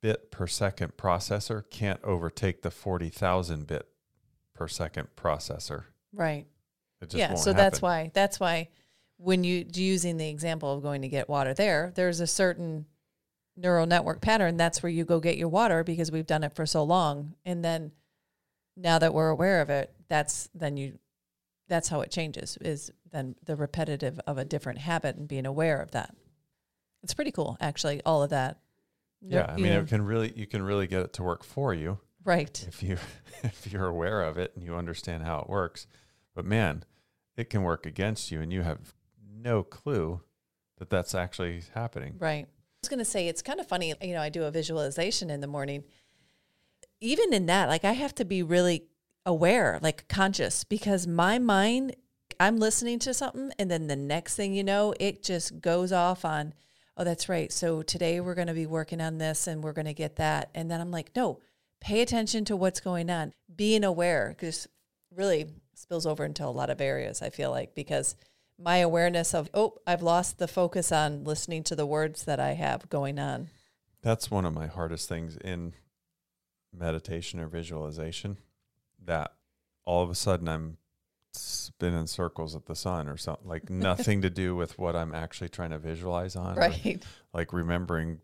bit 0.00 0.30
per 0.30 0.46
second 0.46 0.96
processor 0.96 1.68
can't 1.70 2.00
overtake 2.04 2.62
the 2.62 2.70
40,000 2.70 3.66
bit 3.66 3.88
per 4.56 4.68
second 4.68 5.08
processor. 5.16 5.84
Right. 6.12 6.46
It 7.00 7.10
just 7.10 7.18
yeah 7.18 7.34
so 7.34 7.52
that's 7.52 7.82
why 7.82 8.10
that's 8.14 8.40
why 8.40 8.68
when 9.18 9.44
you 9.44 9.66
using 9.74 10.16
the 10.16 10.28
example 10.28 10.72
of 10.72 10.82
going 10.82 11.02
to 11.02 11.08
get 11.08 11.28
water 11.28 11.52
there 11.52 11.92
there's 11.94 12.20
a 12.20 12.26
certain 12.26 12.86
neural 13.54 13.86
network 13.86 14.22
pattern 14.22 14.56
that's 14.56 14.82
where 14.82 14.88
you 14.88 15.04
go 15.04 15.20
get 15.20 15.36
your 15.36 15.48
water 15.48 15.84
because 15.84 16.10
we've 16.10 16.26
done 16.26 16.42
it 16.42 16.54
for 16.54 16.64
so 16.64 16.82
long 16.82 17.34
and 17.44 17.62
then 17.62 17.92
now 18.78 18.98
that 18.98 19.12
we're 19.12 19.28
aware 19.28 19.60
of 19.60 19.68
it 19.68 19.92
that's 20.08 20.48
then 20.54 20.78
you 20.78 20.98
that's 21.68 21.88
how 21.88 22.00
it 22.00 22.10
changes 22.10 22.56
is 22.62 22.90
then 23.12 23.34
the 23.44 23.56
repetitive 23.56 24.18
of 24.26 24.38
a 24.38 24.44
different 24.44 24.78
habit 24.78 25.16
and 25.16 25.28
being 25.28 25.44
aware 25.44 25.82
of 25.82 25.90
that 25.90 26.14
it's 27.02 27.12
pretty 27.12 27.30
cool 27.30 27.58
actually 27.60 28.00
all 28.06 28.22
of 28.22 28.30
that 28.30 28.58
Yeah, 29.20 29.46
I 29.48 29.56
mean 29.56 29.72
it 29.72 29.88
can 29.88 30.02
really 30.02 30.32
you 30.34 30.46
can 30.46 30.62
really 30.62 30.86
get 30.86 31.02
it 31.02 31.12
to 31.14 31.22
work 31.22 31.42
for 31.44 31.74
you. 31.74 31.98
Right 32.26 32.66
if 32.68 32.82
you 32.82 32.98
if 33.42 33.72
you're 33.72 33.86
aware 33.86 34.22
of 34.22 34.36
it 34.36 34.52
and 34.54 34.64
you 34.64 34.76
understand 34.76 35.22
how 35.22 35.38
it 35.38 35.48
works. 35.48 35.86
But 36.34 36.44
man, 36.44 36.84
it 37.36 37.48
can 37.48 37.62
work 37.62 37.86
against 37.86 38.30
you 38.30 38.42
and 38.42 38.52
you 38.52 38.62
have 38.62 38.94
no 39.42 39.62
clue 39.62 40.20
that 40.78 40.90
that's 40.90 41.14
actually 41.14 41.62
happening. 41.74 42.16
Right. 42.18 42.44
I 42.44 42.78
was 42.82 42.88
going 42.88 42.98
to 42.98 43.04
say 43.04 43.28
it's 43.28 43.42
kind 43.42 43.60
of 43.60 43.66
funny. 43.66 43.94
You 44.02 44.14
know, 44.14 44.20
I 44.20 44.28
do 44.28 44.44
a 44.44 44.50
visualization 44.50 45.30
in 45.30 45.40
the 45.40 45.46
morning. 45.46 45.84
Even 47.00 47.32
in 47.32 47.46
that, 47.46 47.68
like 47.68 47.84
I 47.84 47.92
have 47.92 48.14
to 48.16 48.24
be 48.24 48.42
really 48.42 48.84
aware, 49.24 49.78
like 49.82 50.08
conscious, 50.08 50.64
because 50.64 51.06
my 51.06 51.38
mind, 51.38 51.96
I'm 52.38 52.58
listening 52.58 52.98
to 53.00 53.14
something, 53.14 53.50
and 53.58 53.70
then 53.70 53.86
the 53.86 53.96
next 53.96 54.36
thing 54.36 54.54
you 54.54 54.64
know, 54.64 54.94
it 55.00 55.22
just 55.22 55.60
goes 55.60 55.92
off 55.92 56.24
on, 56.24 56.54
oh, 56.96 57.04
that's 57.04 57.28
right. 57.28 57.52
So 57.52 57.82
today 57.82 58.20
we're 58.20 58.34
going 58.34 58.46
to 58.48 58.54
be 58.54 58.66
working 58.66 59.00
on 59.00 59.18
this 59.18 59.46
and 59.46 59.62
we're 59.62 59.72
going 59.72 59.86
to 59.86 59.94
get 59.94 60.16
that. 60.16 60.50
And 60.54 60.70
then 60.70 60.80
I'm 60.80 60.90
like, 60.90 61.10
no, 61.14 61.40
pay 61.86 62.00
attention 62.00 62.44
to 62.44 62.56
what's 62.56 62.80
going 62.80 63.08
on, 63.08 63.32
being 63.54 63.84
aware, 63.84 64.30
because 64.30 64.66
really 65.14 65.46
spills 65.74 66.04
over 66.04 66.24
into 66.24 66.44
a 66.44 66.50
lot 66.50 66.68
of 66.68 66.80
areas, 66.80 67.22
I 67.22 67.30
feel 67.30 67.52
like, 67.52 67.76
because 67.76 68.16
my 68.58 68.78
awareness 68.78 69.34
of, 69.34 69.48
oh, 69.54 69.74
I've 69.86 70.02
lost 70.02 70.38
the 70.38 70.48
focus 70.48 70.90
on 70.90 71.22
listening 71.22 71.62
to 71.64 71.76
the 71.76 71.86
words 71.86 72.24
that 72.24 72.40
I 72.40 72.54
have 72.54 72.88
going 72.88 73.20
on. 73.20 73.50
That's 74.02 74.32
one 74.32 74.44
of 74.44 74.52
my 74.52 74.66
hardest 74.66 75.08
things 75.08 75.36
in 75.36 75.74
meditation 76.76 77.38
or 77.38 77.46
visualization 77.46 78.38
that 79.04 79.34
all 79.84 80.02
of 80.02 80.10
a 80.10 80.16
sudden 80.16 80.48
I'm 80.48 80.78
spinning 81.34 82.08
circles 82.08 82.56
at 82.56 82.66
the 82.66 82.74
sun 82.74 83.08
or 83.08 83.16
something 83.16 83.46
like 83.46 83.70
nothing 83.70 84.22
to 84.22 84.30
do 84.30 84.56
with 84.56 84.76
what 84.76 84.96
I'm 84.96 85.14
actually 85.14 85.50
trying 85.50 85.70
to 85.70 85.78
visualize 85.78 86.34
on. 86.34 86.56
Right. 86.56 87.04
like 87.32 87.52
remembering 87.52 88.18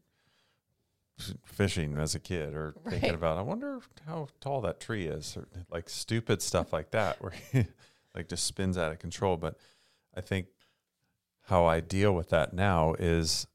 fishing 1.44 1.98
as 1.98 2.14
a 2.14 2.20
kid 2.20 2.54
or 2.54 2.74
thinking 2.90 3.10
Right. 3.10 3.14
about 3.14 3.38
I 3.38 3.42
wonder 3.42 3.80
how 4.06 4.28
tall 4.40 4.60
that 4.62 4.80
tree 4.80 5.06
is 5.06 5.36
or 5.36 5.48
like 5.70 5.88
stupid 5.88 6.42
stuff 6.42 6.72
like 6.72 6.90
that 6.92 7.20
where 7.22 7.32
like 8.14 8.28
just 8.28 8.44
spins 8.44 8.76
out 8.78 8.92
of 8.92 8.98
control 8.98 9.36
but 9.36 9.56
I 10.16 10.20
think 10.20 10.46
how 11.46 11.64
I 11.64 11.80
deal 11.80 12.12
with 12.12 12.30
that 12.30 12.52
now 12.52 12.94
is 12.98 13.46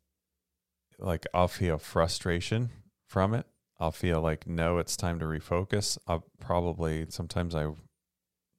like 0.99 1.25
I'll 1.33 1.47
feel 1.47 1.77
frustration 1.77 2.69
from 3.05 3.33
it 3.33 3.45
I'll 3.79 3.91
feel 3.91 4.21
like 4.21 4.47
no 4.47 4.79
it's 4.79 4.97
time 4.97 5.19
to 5.19 5.25
refocus 5.25 5.97
I'll 6.07 6.25
probably 6.39 7.05
sometimes 7.09 7.53
I 7.55 7.67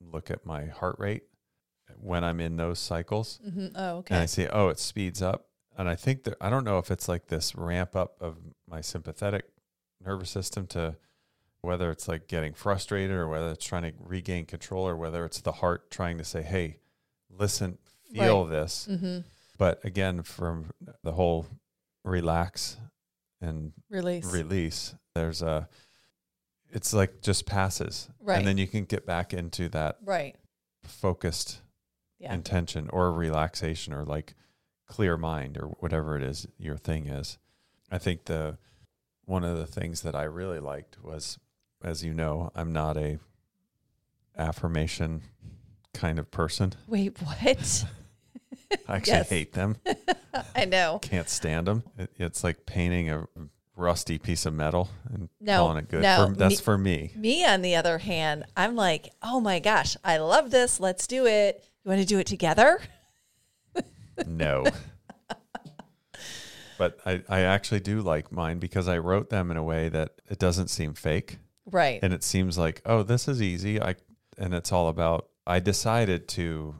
look 0.00 0.30
at 0.30 0.46
my 0.46 0.66
heart 0.66 0.96
rate 0.98 1.24
when 2.00 2.22
I'm 2.22 2.38
in 2.40 2.56
those 2.56 2.78
cycles 2.78 3.40
hmm 3.42 3.66
Oh, 3.74 3.96
okay. 3.98 4.14
and 4.14 4.22
I 4.22 4.26
see, 4.26 4.46
oh, 4.46 4.68
it 4.68 4.78
speeds 4.78 5.20
up. 5.22 5.47
And 5.78 5.88
I 5.88 5.94
think 5.94 6.24
that 6.24 6.34
I 6.40 6.50
don't 6.50 6.64
know 6.64 6.78
if 6.78 6.90
it's 6.90 7.08
like 7.08 7.28
this 7.28 7.54
ramp 7.54 7.94
up 7.96 8.16
of 8.20 8.36
my 8.68 8.80
sympathetic 8.80 9.44
nervous 10.04 10.28
system 10.30 10.66
to 10.68 10.96
whether 11.60 11.90
it's 11.90 12.06
like 12.08 12.26
getting 12.28 12.52
frustrated 12.52 13.12
or 13.16 13.28
whether 13.28 13.50
it's 13.50 13.64
trying 13.64 13.82
to 13.84 13.92
regain 13.98 14.44
control 14.44 14.86
or 14.88 14.96
whether 14.96 15.24
it's 15.24 15.40
the 15.40 15.52
heart 15.52 15.90
trying 15.90 16.18
to 16.18 16.24
say, 16.24 16.42
hey, 16.42 16.76
listen, 17.30 17.78
feel 18.12 18.44
this. 18.44 18.86
hmm 18.90 19.18
But 19.56 19.84
again, 19.84 20.22
from 20.22 20.66
the 21.02 21.12
whole 21.12 21.46
relax 22.04 22.76
and 23.40 23.72
Release. 23.88 24.24
release, 24.32 24.94
there's 25.14 25.42
a, 25.42 25.68
it's 26.70 26.92
like 26.92 27.22
just 27.22 27.46
passes. 27.46 28.08
Right. 28.20 28.38
And 28.38 28.46
then 28.46 28.58
you 28.58 28.66
can 28.66 28.84
get 28.84 29.06
back 29.06 29.32
into 29.32 29.68
that 29.70 29.98
right. 30.04 30.34
focused 30.84 31.60
Yeah. 32.18 32.34
intention 32.34 32.88
or 32.92 33.12
relaxation 33.12 33.92
or 33.92 34.04
like 34.04 34.34
clear 34.88 35.16
mind 35.16 35.56
or 35.58 35.66
whatever 35.80 36.16
it 36.16 36.22
is 36.22 36.46
your 36.58 36.76
thing 36.76 37.06
is. 37.06 37.38
I 37.90 37.98
think 37.98 38.24
the 38.24 38.58
one 39.24 39.44
of 39.44 39.56
the 39.58 39.66
things 39.66 40.00
that 40.02 40.14
I 40.14 40.24
really 40.24 40.58
liked 40.60 40.96
was 41.04 41.38
as 41.84 42.02
you 42.02 42.12
know, 42.14 42.50
I'm 42.56 42.72
not 42.72 42.96
a 42.96 43.18
affirmation 44.36 45.22
kind 45.94 46.18
of 46.18 46.30
person. 46.30 46.72
Wait, 46.86 47.20
what? 47.22 47.84
I 48.88 48.96
actually 48.96 49.12
Yes. 49.12 49.28
hate 49.28 49.52
them. 49.52 49.76
I 50.54 50.64
know. 50.64 50.98
Can't 51.02 51.28
stand 51.28 51.66
them. 51.66 51.82
It, 51.96 52.10
it's 52.16 52.44
like 52.44 52.66
painting 52.66 53.10
a 53.10 53.26
rusty 53.76 54.18
piece 54.18 54.44
of 54.46 54.52
metal 54.54 54.88
and 55.12 55.28
No, 55.40 55.58
calling 55.58 55.78
it 55.78 55.88
good. 55.88 56.02
no, 56.02 56.26
for, 56.28 56.34
that's 56.34 56.58
me- 56.58 56.64
for 56.64 56.78
me. 56.78 57.12
Me, 57.16 57.44
on 57.46 57.62
the 57.62 57.76
other 57.76 57.98
hand, 57.98 58.44
I'm 58.56 58.74
like, 58.76 59.10
oh 59.22 59.40
my 59.40 59.58
gosh, 59.60 59.96
I 60.04 60.18
love 60.18 60.50
this. 60.50 60.80
Let's 60.80 61.06
do 61.06 61.26
it. 61.26 61.64
You 61.84 61.88
want 61.90 62.00
to 62.00 62.06
do 62.06 62.18
it 62.18 62.26
together? 62.26 62.80
No. 64.26 64.64
but 66.78 66.98
I, 67.04 67.22
I 67.28 67.40
actually 67.40 67.80
do 67.80 68.00
like 68.00 68.32
mine 68.32 68.58
because 68.58 68.88
I 68.88 68.98
wrote 68.98 69.30
them 69.30 69.50
in 69.50 69.56
a 69.56 69.62
way 69.62 69.88
that 69.88 70.20
it 70.28 70.38
doesn't 70.38 70.68
seem 70.68 70.94
fake. 70.94 71.38
Right. 71.70 72.00
and 72.02 72.14
it 72.14 72.24
seems 72.24 72.56
like 72.56 72.80
oh 72.86 73.02
this 73.02 73.28
is 73.28 73.42
easy 73.42 73.78
i 73.78 73.94
and 74.38 74.54
it's 74.54 74.72
all 74.72 74.88
about 74.88 75.28
i 75.46 75.60
decided 75.60 76.26
to 76.28 76.76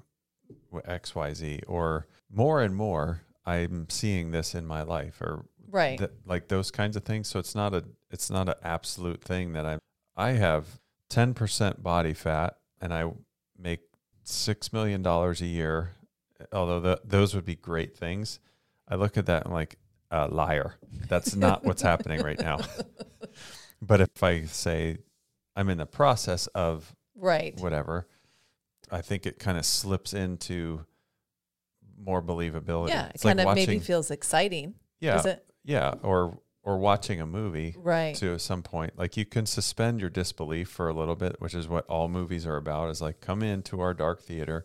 xyz 0.73 1.61
or 1.69 2.07
more 2.31 2.63
and 2.63 2.75
more 2.75 3.21
i'm 3.45 3.87
seeing 3.91 4.31
this 4.31 4.55
in 4.55 4.67
my 4.67 4.83
life 4.83 5.21
or 5.21 5.45
right. 5.71 5.99
th- 5.99 6.11
like 6.25 6.49
those 6.49 6.71
kinds 6.71 6.97
of 6.97 7.05
things 7.05 7.29
so 7.29 7.39
it's 7.39 7.55
not 7.55 7.75
a 7.75 7.85
it's 8.11 8.31
not 8.31 8.49
an 8.49 8.55
absolute 8.63 9.23
thing 9.23 9.53
that 9.53 9.67
i 9.67 9.79
i 10.17 10.31
have 10.31 10.81
10% 11.11 11.83
body 11.83 12.15
fat 12.15 12.57
and 12.81 12.95
i 12.95 13.11
make 13.59 13.81
6 14.25 14.73
million 14.73 15.03
dollars 15.03 15.43
a 15.43 15.47
year 15.47 15.93
although 16.53 16.81
th 16.81 16.99
those 17.05 17.35
would 17.35 17.45
be 17.45 17.55
great 17.57 17.97
things 17.97 18.39
i 18.89 18.95
look 18.95 19.17
at 19.17 19.27
that 19.27 19.45
and 19.45 19.53
like 19.55 19.77
uh, 20.11 20.27
liar 20.31 20.75
that's 21.09 21.37
not 21.37 21.65
what's 21.65 21.83
happening 21.83 22.23
right 22.23 22.39
now 22.41 22.59
but 23.83 24.01
if 24.01 24.23
i 24.23 24.43
say 24.45 24.97
i'm 25.57 25.69
in 25.69 25.77
the 25.79 25.87
process 25.87 26.47
of 26.49 26.95
right. 27.15 27.59
whatever 27.61 28.07
i 28.91 29.01
think 29.03 29.27
it 29.27 29.39
kind 29.39 29.59
of 29.59 29.67
slips 29.67 30.15
into 30.15 30.85
more 32.01 32.23
believability 32.23 32.89
Yeah. 32.91 33.07
It 33.07 33.13
it's 33.17 33.25
like 33.25 33.33
kind 33.37 33.41
of 33.41 33.47
watching 33.47 33.67
maybe 33.69 33.81
feels 33.81 34.11
exciting. 34.11 34.75
yeah 35.01 35.37
yeah 35.65 35.95
or 36.03 36.39
or 36.63 36.79
watching 36.79 37.21
a 37.21 37.27
movie 37.27 37.75
Right. 37.79 38.15
to 38.17 38.39
some 38.39 38.63
point 38.63 38.97
like 38.99 39.17
you 39.17 39.27
can 39.27 39.45
suspend 39.47 40.01
your 40.01 40.11
disbelief 40.11 40.69
for 40.71 40.89
a 40.89 40.95
little 40.95 41.17
bit 41.17 41.37
which 41.41 41.55
is 41.55 41.69
what 41.69 41.85
all 41.87 42.09
movies 42.09 42.47
are 42.47 42.57
about 42.57 42.89
is 42.91 43.01
like 43.03 43.21
come 43.21 43.43
into 43.43 43.81
our 43.81 43.93
dark 43.95 44.23
theater 44.23 44.65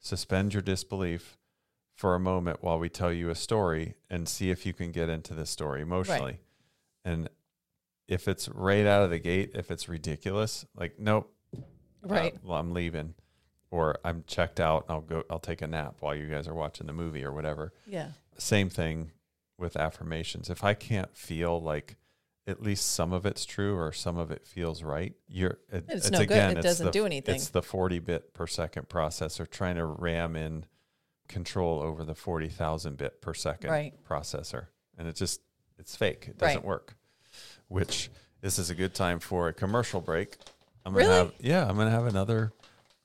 suspend 0.00 0.52
your 0.52 0.62
disbelief 0.62 1.36
for 1.94 2.14
a 2.14 2.20
moment 2.20 2.62
while 2.62 2.78
we 2.78 2.88
tell 2.88 3.12
you 3.12 3.30
a 3.30 3.34
story 3.34 3.94
and 4.08 4.28
see 4.28 4.50
if 4.50 4.64
you 4.66 4.72
can 4.72 4.90
get 4.90 5.08
into 5.08 5.34
the 5.34 5.46
story 5.46 5.82
emotionally 5.82 6.40
and 7.04 7.28
if 8.08 8.26
it's 8.26 8.48
right 8.48 8.86
out 8.86 9.02
of 9.04 9.10
the 9.10 9.18
gate 9.18 9.52
if 9.54 9.70
it's 9.70 9.88
ridiculous 9.88 10.64
like 10.76 10.98
nope 10.98 11.32
uh, 11.56 11.60
Right. 12.02 12.34
well 12.42 12.58
i'm 12.58 12.72
leaving 12.72 13.14
or 13.70 13.98
i'm 14.04 14.24
checked 14.26 14.58
out 14.58 14.86
i'll 14.88 15.02
go 15.02 15.22
i'll 15.30 15.38
take 15.38 15.60
a 15.60 15.66
nap 15.66 15.96
while 16.00 16.14
you 16.14 16.26
guys 16.26 16.48
are 16.48 16.54
watching 16.54 16.86
the 16.86 16.94
movie 16.94 17.22
or 17.24 17.32
whatever 17.32 17.72
yeah. 17.86 18.08
same 18.38 18.70
thing 18.70 19.12
with 19.58 19.76
affirmations. 19.76 20.48
If 20.48 20.64
I 20.64 20.72
can't 20.72 21.14
feel 21.14 21.60
like 21.60 21.96
at 22.50 22.62
least 22.62 22.92
some 22.92 23.12
of 23.12 23.24
it's 23.24 23.44
true 23.46 23.76
or 23.78 23.92
some 23.92 24.18
of 24.18 24.30
it 24.30 24.46
feels 24.46 24.82
right, 24.82 25.14
you're 25.28 25.58
it, 25.72 25.84
It's 25.88 26.10
no 26.10 26.18
good. 26.26 26.30
It 26.32 26.56
it's 26.58 26.66
doesn't 26.66 26.86
the- 26.86 26.92
do 26.92 27.06
anything. 27.06 27.34
It's 27.36 27.48
the 27.48 27.62
40 27.62 27.98
bit 28.00 28.34
per 28.34 28.46
second 28.46 28.88
processor 28.88 29.48
trying 29.48 29.76
to 29.76 29.86
ram 29.86 30.36
in 30.36 30.66
control 31.28 31.80
over 31.80 32.04
the 32.04 32.14
40,000 32.14 32.96
bit 32.98 33.22
per 33.22 33.32
second 33.34 33.70
Right. 33.70 33.94
processor. 34.04 34.66
And 34.98 35.06
it 35.08 35.16
just 35.16 35.40
it's 35.78 35.96
fake. 35.96 36.26
It 36.28 36.36
doesn't 36.38 36.64
work. 36.64 36.96
Which 37.68 38.10
this 38.40 38.58
is 38.58 38.68
a 38.70 38.74
good 38.74 38.94
time 38.94 39.20
for 39.20 39.48
a 39.48 39.52
commercial 39.52 40.00
break. 40.00 40.36
I'm 40.84 40.92
Really? 40.94 41.08
gonna 41.08 41.18
have 41.18 41.32
yeah, 41.40 41.66
I'm 41.68 41.76
gonna 41.76 41.90
have 41.90 42.06
another 42.06 42.52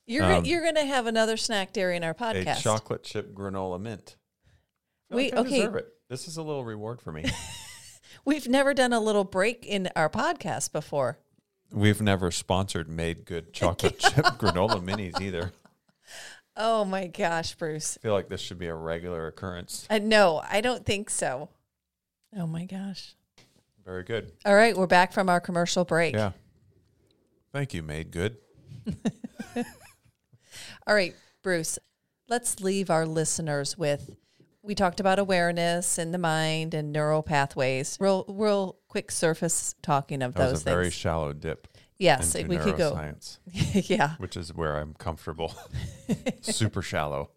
You're 0.06 0.24
Um, 0.24 0.44
you're 0.44 0.62
going 0.62 0.76
to 0.76 0.84
have 0.84 1.06
another 1.06 1.36
snack 1.36 1.72
during 1.72 2.04
our 2.04 2.14
podcast. 2.14 2.58
a 2.60 2.62
chocolate 2.62 3.02
chip 3.02 3.32
granola 3.34 3.80
mint. 3.80 4.16
We- 5.10 5.30
like 5.32 5.34
okay. 5.46 5.56
deserve 5.58 5.76
it. 5.76 5.92
This 6.08 6.28
is 6.28 6.36
a 6.36 6.42
little 6.42 6.64
reward 6.64 7.00
for 7.00 7.10
me. 7.12 7.24
We've 8.26 8.48
never 8.48 8.74
done 8.74 8.92
a 8.92 8.98
little 8.98 9.22
break 9.22 9.64
in 9.64 9.88
our 9.94 10.10
podcast 10.10 10.72
before. 10.72 11.20
We've 11.72 12.02
never 12.02 12.32
sponsored 12.32 12.88
made 12.88 13.24
good 13.24 13.52
chocolate 13.52 14.00
chip 14.00 14.24
granola 14.38 14.82
minis 14.84 15.20
either. 15.20 15.52
Oh 16.56 16.84
my 16.84 17.06
gosh, 17.06 17.54
Bruce. 17.54 17.96
I 18.00 18.02
feel 18.02 18.12
like 18.14 18.28
this 18.28 18.40
should 18.40 18.58
be 18.58 18.66
a 18.66 18.74
regular 18.74 19.28
occurrence. 19.28 19.86
Uh, 19.88 19.98
no, 19.98 20.42
I 20.50 20.60
don't 20.60 20.84
think 20.84 21.08
so. 21.08 21.50
Oh 22.36 22.48
my 22.48 22.64
gosh. 22.64 23.14
Very 23.84 24.02
good. 24.02 24.32
All 24.44 24.56
right, 24.56 24.76
we're 24.76 24.88
back 24.88 25.12
from 25.12 25.28
our 25.28 25.40
commercial 25.40 25.84
break. 25.84 26.14
Yeah. 26.16 26.32
Thank 27.52 27.74
you, 27.74 27.82
made 27.84 28.10
good. 28.10 28.38
All 30.84 30.94
right, 30.94 31.14
Bruce, 31.42 31.78
let's 32.28 32.58
leave 32.58 32.90
our 32.90 33.06
listeners 33.06 33.78
with 33.78 34.16
we 34.66 34.74
talked 34.74 35.00
about 35.00 35.18
awareness 35.18 35.96
and 35.96 36.12
the 36.12 36.18
mind 36.18 36.74
and 36.74 36.92
neural 36.92 37.22
pathways. 37.22 37.96
Real 38.00 38.24
real 38.28 38.76
quick 38.88 39.10
surface 39.10 39.74
talking 39.80 40.22
of 40.22 40.34
That 40.34 40.44
those 40.44 40.52
was 40.52 40.62
a 40.62 40.64
very 40.64 40.90
shallow 40.90 41.32
dip 41.32 41.68
yes, 41.98 42.34
we 42.34 42.58
could 42.58 42.76
go. 42.76 43.14
yeah. 43.72 44.16
which 44.18 44.36
is 44.36 44.52
where 44.54 44.76
I'm 44.76 44.94
comfortable. 44.94 45.54
Super 46.42 46.82
shallow. 46.82 47.30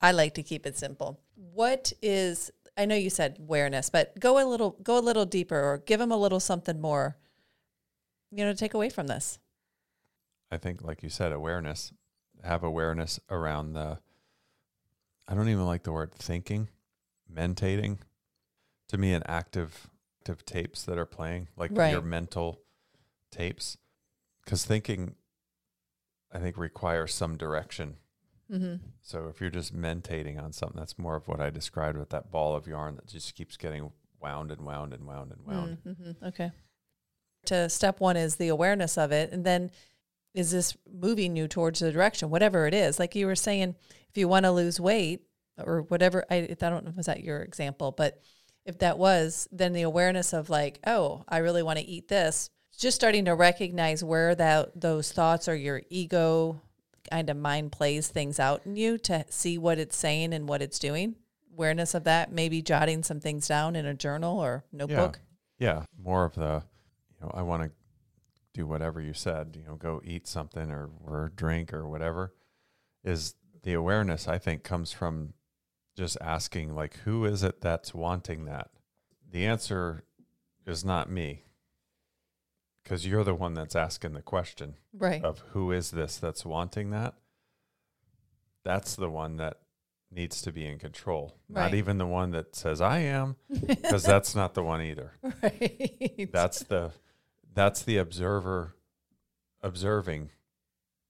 I 0.00 0.12
like 0.12 0.34
to 0.34 0.42
keep 0.42 0.66
it 0.66 0.78
simple. 0.78 1.20
What 1.34 1.92
is 2.00 2.50
I 2.76 2.86
know 2.86 2.94
you 2.94 3.10
said 3.10 3.36
awareness, 3.40 3.90
but 3.90 4.18
go 4.18 4.42
a 4.42 4.46
little 4.48 4.76
go 4.82 4.98
a 4.98 5.00
little 5.00 5.26
deeper 5.26 5.58
or 5.58 5.78
give 5.78 5.98
them 5.98 6.12
a 6.12 6.16
little 6.16 6.40
something 6.40 6.80
more 6.80 7.16
you 8.30 8.44
know 8.44 8.52
to 8.52 8.58
take 8.58 8.74
away 8.74 8.88
from 8.90 9.08
this. 9.08 9.38
I 10.52 10.56
think, 10.56 10.82
like 10.82 11.02
you 11.02 11.08
said, 11.08 11.32
awareness. 11.32 11.92
Have 12.42 12.64
awareness 12.64 13.20
around 13.28 13.74
the. 13.74 13.98
I 15.30 15.34
don't 15.34 15.48
even 15.48 15.64
like 15.64 15.84
the 15.84 15.92
word 15.92 16.12
thinking, 16.12 16.68
mentating. 17.32 17.98
To 18.88 18.98
me, 18.98 19.12
an 19.14 19.22
active, 19.26 19.88
active 20.20 20.44
tapes 20.44 20.82
that 20.84 20.98
are 20.98 21.06
playing, 21.06 21.46
like 21.56 21.70
Right. 21.72 21.92
your 21.92 22.02
mental 22.02 22.60
tapes, 23.30 23.78
because 24.44 24.64
thinking, 24.64 25.14
I 26.32 26.40
think, 26.40 26.56
requires 26.58 27.14
some 27.14 27.36
direction. 27.36 27.98
Mm-hmm. 28.50 28.84
So 29.00 29.28
if 29.28 29.40
you're 29.40 29.48
just 29.50 29.72
mentating 29.72 30.42
on 30.42 30.52
something, 30.52 30.76
that's 30.80 30.98
more 30.98 31.14
of 31.14 31.28
what 31.28 31.40
I 31.40 31.50
described 31.50 31.96
with 31.96 32.10
that 32.10 32.32
ball 32.32 32.56
of 32.56 32.66
yarn 32.66 32.96
that 32.96 33.06
just 33.06 33.36
keeps 33.36 33.56
getting 33.56 33.92
wound 34.20 34.50
and 34.50 34.62
wound 34.62 34.92
and 34.92 35.06
wound 35.06 35.30
and 35.30 35.46
wound. 35.46 35.78
Mm-hmm. 35.86 36.24
Okay. 36.26 36.50
To 37.46 37.68
step 37.68 38.00
one 38.00 38.16
is 38.16 38.36
the 38.36 38.48
awareness 38.48 38.98
of 38.98 39.12
it, 39.12 39.30
and 39.32 39.46
then 39.46 39.70
is 40.34 40.50
this 40.50 40.76
moving 40.92 41.36
you 41.36 41.48
towards 41.48 41.80
the 41.80 41.92
direction, 41.92 42.30
whatever 42.30 42.66
it 42.66 42.74
is? 42.74 42.98
Like 42.98 43.14
you 43.14 43.26
were 43.26 43.36
saying, 43.36 43.74
if 44.08 44.16
you 44.16 44.28
want 44.28 44.44
to 44.44 44.52
lose 44.52 44.80
weight 44.80 45.22
or 45.58 45.82
whatever, 45.82 46.24
I, 46.30 46.48
I 46.50 46.54
don't 46.54 46.84
know, 46.84 46.92
was 46.96 47.06
that 47.06 47.24
your 47.24 47.40
example? 47.42 47.92
But 47.92 48.20
if 48.64 48.78
that 48.78 48.98
was, 48.98 49.48
then 49.50 49.72
the 49.72 49.82
awareness 49.82 50.32
of 50.32 50.50
like, 50.50 50.78
oh, 50.86 51.24
I 51.28 51.38
really 51.38 51.62
want 51.62 51.78
to 51.78 51.84
eat 51.84 52.08
this, 52.08 52.50
just 52.78 52.96
starting 52.96 53.24
to 53.26 53.34
recognize 53.34 54.02
where 54.04 54.34
that 54.34 54.80
those 54.80 55.12
thoughts 55.12 55.48
or 55.48 55.54
your 55.54 55.82
ego 55.90 56.60
kind 57.10 57.28
of 57.28 57.36
mind 57.36 57.72
plays 57.72 58.08
things 58.08 58.38
out 58.38 58.62
in 58.64 58.76
you 58.76 58.98
to 58.98 59.24
see 59.28 59.58
what 59.58 59.78
it's 59.78 59.96
saying 59.96 60.32
and 60.32 60.48
what 60.48 60.62
it's 60.62 60.78
doing. 60.78 61.16
Awareness 61.52 61.94
of 61.94 62.04
that, 62.04 62.32
maybe 62.32 62.62
jotting 62.62 63.02
some 63.02 63.20
things 63.20 63.48
down 63.48 63.76
in 63.76 63.84
a 63.84 63.94
journal 63.94 64.38
or 64.38 64.64
notebook. 64.72 65.20
Yeah, 65.58 65.84
more 66.02 66.24
of 66.24 66.34
the, 66.34 66.62
you 67.10 67.26
know, 67.26 67.30
I 67.34 67.42
want 67.42 67.64
to 67.64 67.70
do 68.60 68.66
whatever 68.66 69.00
you 69.00 69.12
said, 69.14 69.56
you 69.58 69.64
know, 69.66 69.76
go 69.76 70.00
eat 70.04 70.26
something 70.26 70.70
or, 70.70 70.90
or 71.04 71.32
drink 71.34 71.72
or 71.72 71.88
whatever, 71.88 72.34
is 73.02 73.34
the 73.62 73.72
awareness, 73.72 74.28
I 74.28 74.38
think, 74.38 74.62
comes 74.62 74.92
from 74.92 75.32
just 75.96 76.16
asking, 76.20 76.74
like, 76.74 76.96
who 77.04 77.24
is 77.24 77.42
it 77.42 77.60
that's 77.60 77.94
wanting 77.94 78.44
that? 78.44 78.70
The 79.30 79.46
answer 79.46 80.04
is 80.66 80.84
not 80.84 81.10
me 81.10 81.44
because 82.82 83.06
you're 83.06 83.24
the 83.24 83.34
one 83.34 83.54
that's 83.54 83.76
asking 83.76 84.12
the 84.12 84.22
question 84.22 84.74
Right. 84.92 85.22
of 85.24 85.40
who 85.52 85.72
is 85.72 85.90
this 85.90 86.16
that's 86.18 86.44
wanting 86.44 86.90
that. 86.90 87.14
That's 88.64 88.94
the 88.94 89.08
one 89.10 89.36
that 89.38 89.58
needs 90.12 90.42
to 90.42 90.52
be 90.52 90.66
in 90.66 90.78
control, 90.78 91.36
not 91.48 91.72
even 91.72 91.96
the 91.98 92.06
one 92.06 92.32
that 92.32 92.54
says, 92.56 92.80
I 92.80 92.98
am, 92.98 93.36
because 93.66 94.02
that's 94.02 94.34
not 94.34 94.54
the 94.54 94.62
one 94.62 94.82
either 94.82 95.12
right. 95.42 96.28
that's 96.32 96.64
the 96.64 96.90
that's 97.54 97.82
the 97.82 97.96
observer 97.96 98.74
observing 99.62 100.30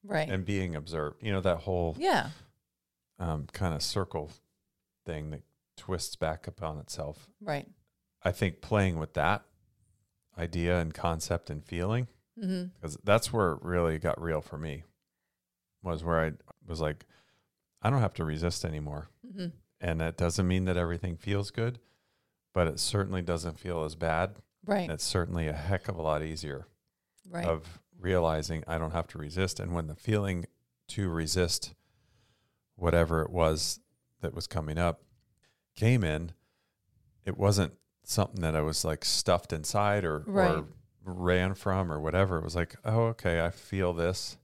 right. 0.05 0.29
and 0.29 0.44
being 0.44 0.74
observed 0.74 1.22
you 1.22 1.33
know 1.33 1.40
that 1.40 1.59
whole 1.59 1.96
yeah. 1.98 2.31
um, 3.18 3.46
kind 3.53 3.74
of 3.74 3.83
circle 3.83 4.31
thing 5.07 5.31
that 5.31 5.42
twists 5.76 6.16
back 6.16 6.46
upon 6.46 6.79
itself 6.79 7.29
Right. 7.40 7.66
i 8.22 8.31
think 8.33 8.61
playing 8.61 8.98
with 8.98 9.14
that 9.14 9.42
idea 10.38 10.79
and 10.79 10.92
concept 10.94 11.50
and 11.50 11.64
feeling 11.64 12.09
Mm-hmm. 12.40 12.68
because 12.81 12.96
that's 13.05 13.33
where 13.35 13.53
it 13.53 13.59
really 13.62 13.98
got 13.98 14.18
real 14.20 14.40
for 14.40 14.57
me 14.57 14.85
was 15.83 16.03
where 16.03 16.20
i 16.24 16.33
was 16.66 16.81
like 16.81 17.05
i 17.83 17.90
don't 17.90 18.00
have 18.00 18.14
to 18.14 18.24
resist 18.24 18.64
anymore 18.64 19.09
Mm-hmm. 19.26 19.48
and 19.81 20.00
that 20.00 20.16
doesn't 20.16 20.48
mean 20.48 20.64
that 20.64 20.76
everything 20.79 21.16
feels 21.16 21.50
good 21.50 21.79
but 22.55 22.66
it 22.66 22.81
certainly 22.81 23.20
doesn't 23.22 23.59
feel 23.59 23.85
as 23.85 23.94
bad 23.94 24.37
Right. 24.66 24.83
and 24.83 24.92
it's 24.92 25.05
certainly 25.05 25.49
a 25.49 25.53
heck 25.53 25.88
of 25.88 25.96
a 25.96 26.03
lot 26.03 26.23
easier 26.23 26.66
right. 27.29 27.46
of 27.46 27.81
realizing 27.99 28.62
I 28.66 28.79
don't 28.79 28.92
have 28.92 29.07
to 29.09 29.18
resist. 29.18 29.59
And 29.61 29.73
when 29.75 29.87
the 29.87 29.94
feeling 29.94 30.46
to 30.88 31.09
resist 31.09 31.75
whatever 32.77 33.23
it 33.23 33.31
was 33.31 33.81
that 34.20 34.35
was 34.35 34.46
coming 34.46 34.79
up 34.79 35.03
came 35.77 36.05
in, 36.05 36.33
it 37.25 37.37
wasn't 37.38 37.73
something 38.05 38.40
that 38.42 38.57
I 38.57 38.61
was 38.61 38.85
like 38.85 39.05
stuffed 39.05 39.53
inside 39.53 40.05
or, 40.05 40.25
Right. 40.27 40.51
or 40.59 40.64
ran 41.05 41.55
from 41.55 41.90
or 41.92 42.01
whatever. 42.01 42.38
It 42.38 42.44
was 42.44 42.57
like, 42.57 42.77
oh, 42.85 43.05
okay, 43.09 43.40
I 43.44 43.51
feel 43.51 43.92
this. 43.92 44.37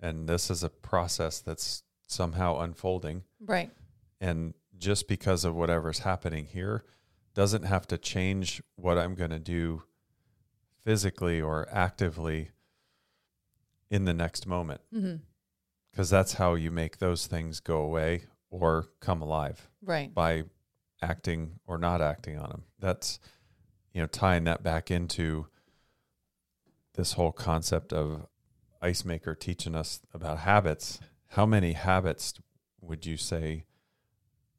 And 0.00 0.28
this 0.28 0.50
is 0.50 0.62
a 0.62 0.68
process 0.68 1.40
that's 1.40 1.82
somehow 2.06 2.58
unfolding. 2.60 3.24
right. 3.40 3.70
And 4.20 4.54
just 4.78 5.08
because 5.08 5.44
of 5.44 5.54
whatever's 5.54 6.00
happening 6.00 6.46
here 6.46 6.84
doesn't 7.36 7.64
have 7.64 7.86
to 7.86 7.98
change 7.98 8.60
what 8.74 8.96
I'm 8.98 9.14
going 9.14 9.30
to 9.30 9.38
do 9.38 9.82
physically 10.82 11.40
or 11.40 11.68
actively 11.70 12.50
in 13.90 14.04
the 14.06 14.14
next 14.14 14.46
moment 14.46 14.80
Mm-hmm. 14.92 15.16
because 15.92 16.10
that's 16.10 16.32
how 16.34 16.54
you 16.54 16.70
make 16.72 16.98
those 16.98 17.26
things 17.28 17.60
go 17.60 17.78
away 17.82 18.22
or 18.50 18.86
come 19.00 19.20
alive 19.22 19.68
Right. 19.82 20.12
by 20.12 20.44
acting 21.02 21.60
or 21.66 21.76
not 21.78 22.00
acting 22.00 22.38
on 22.38 22.48
them. 22.50 22.62
That's 22.80 23.20
you 23.92 24.00
know 24.00 24.06
tying 24.06 24.44
that 24.44 24.62
back 24.62 24.90
into 24.90 25.46
this 26.94 27.12
whole 27.12 27.32
concept 27.32 27.92
of 27.92 28.26
ice 28.80 29.04
maker 29.04 29.34
teaching 29.34 29.74
us 29.76 30.00
about 30.14 30.38
habits. 30.38 30.98
How 31.28 31.44
many 31.46 31.72
habits 31.74 32.32
would 32.80 33.04
you 33.04 33.16
say 33.18 33.66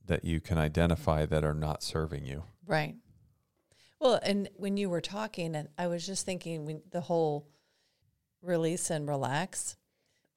that 0.05 0.23
you 0.23 0.39
can 0.39 0.57
identify 0.57 1.25
that 1.25 1.43
are 1.43 1.53
not 1.55 1.81
serving 1.83 2.25
you? 2.25 2.43
Right. 2.67 2.95
Well, 3.99 4.19
and 4.21 4.49
when 4.55 4.77
you 4.77 4.89
were 4.89 5.01
talking, 5.01 5.55
and 5.55 5.69
I 5.77 5.87
was 5.87 6.05
just 6.05 6.25
thinking 6.25 6.65
when 6.65 6.81
the 6.91 7.01
whole 7.01 7.47
release 8.41 8.89
and 8.89 9.07
relax, 9.07 9.75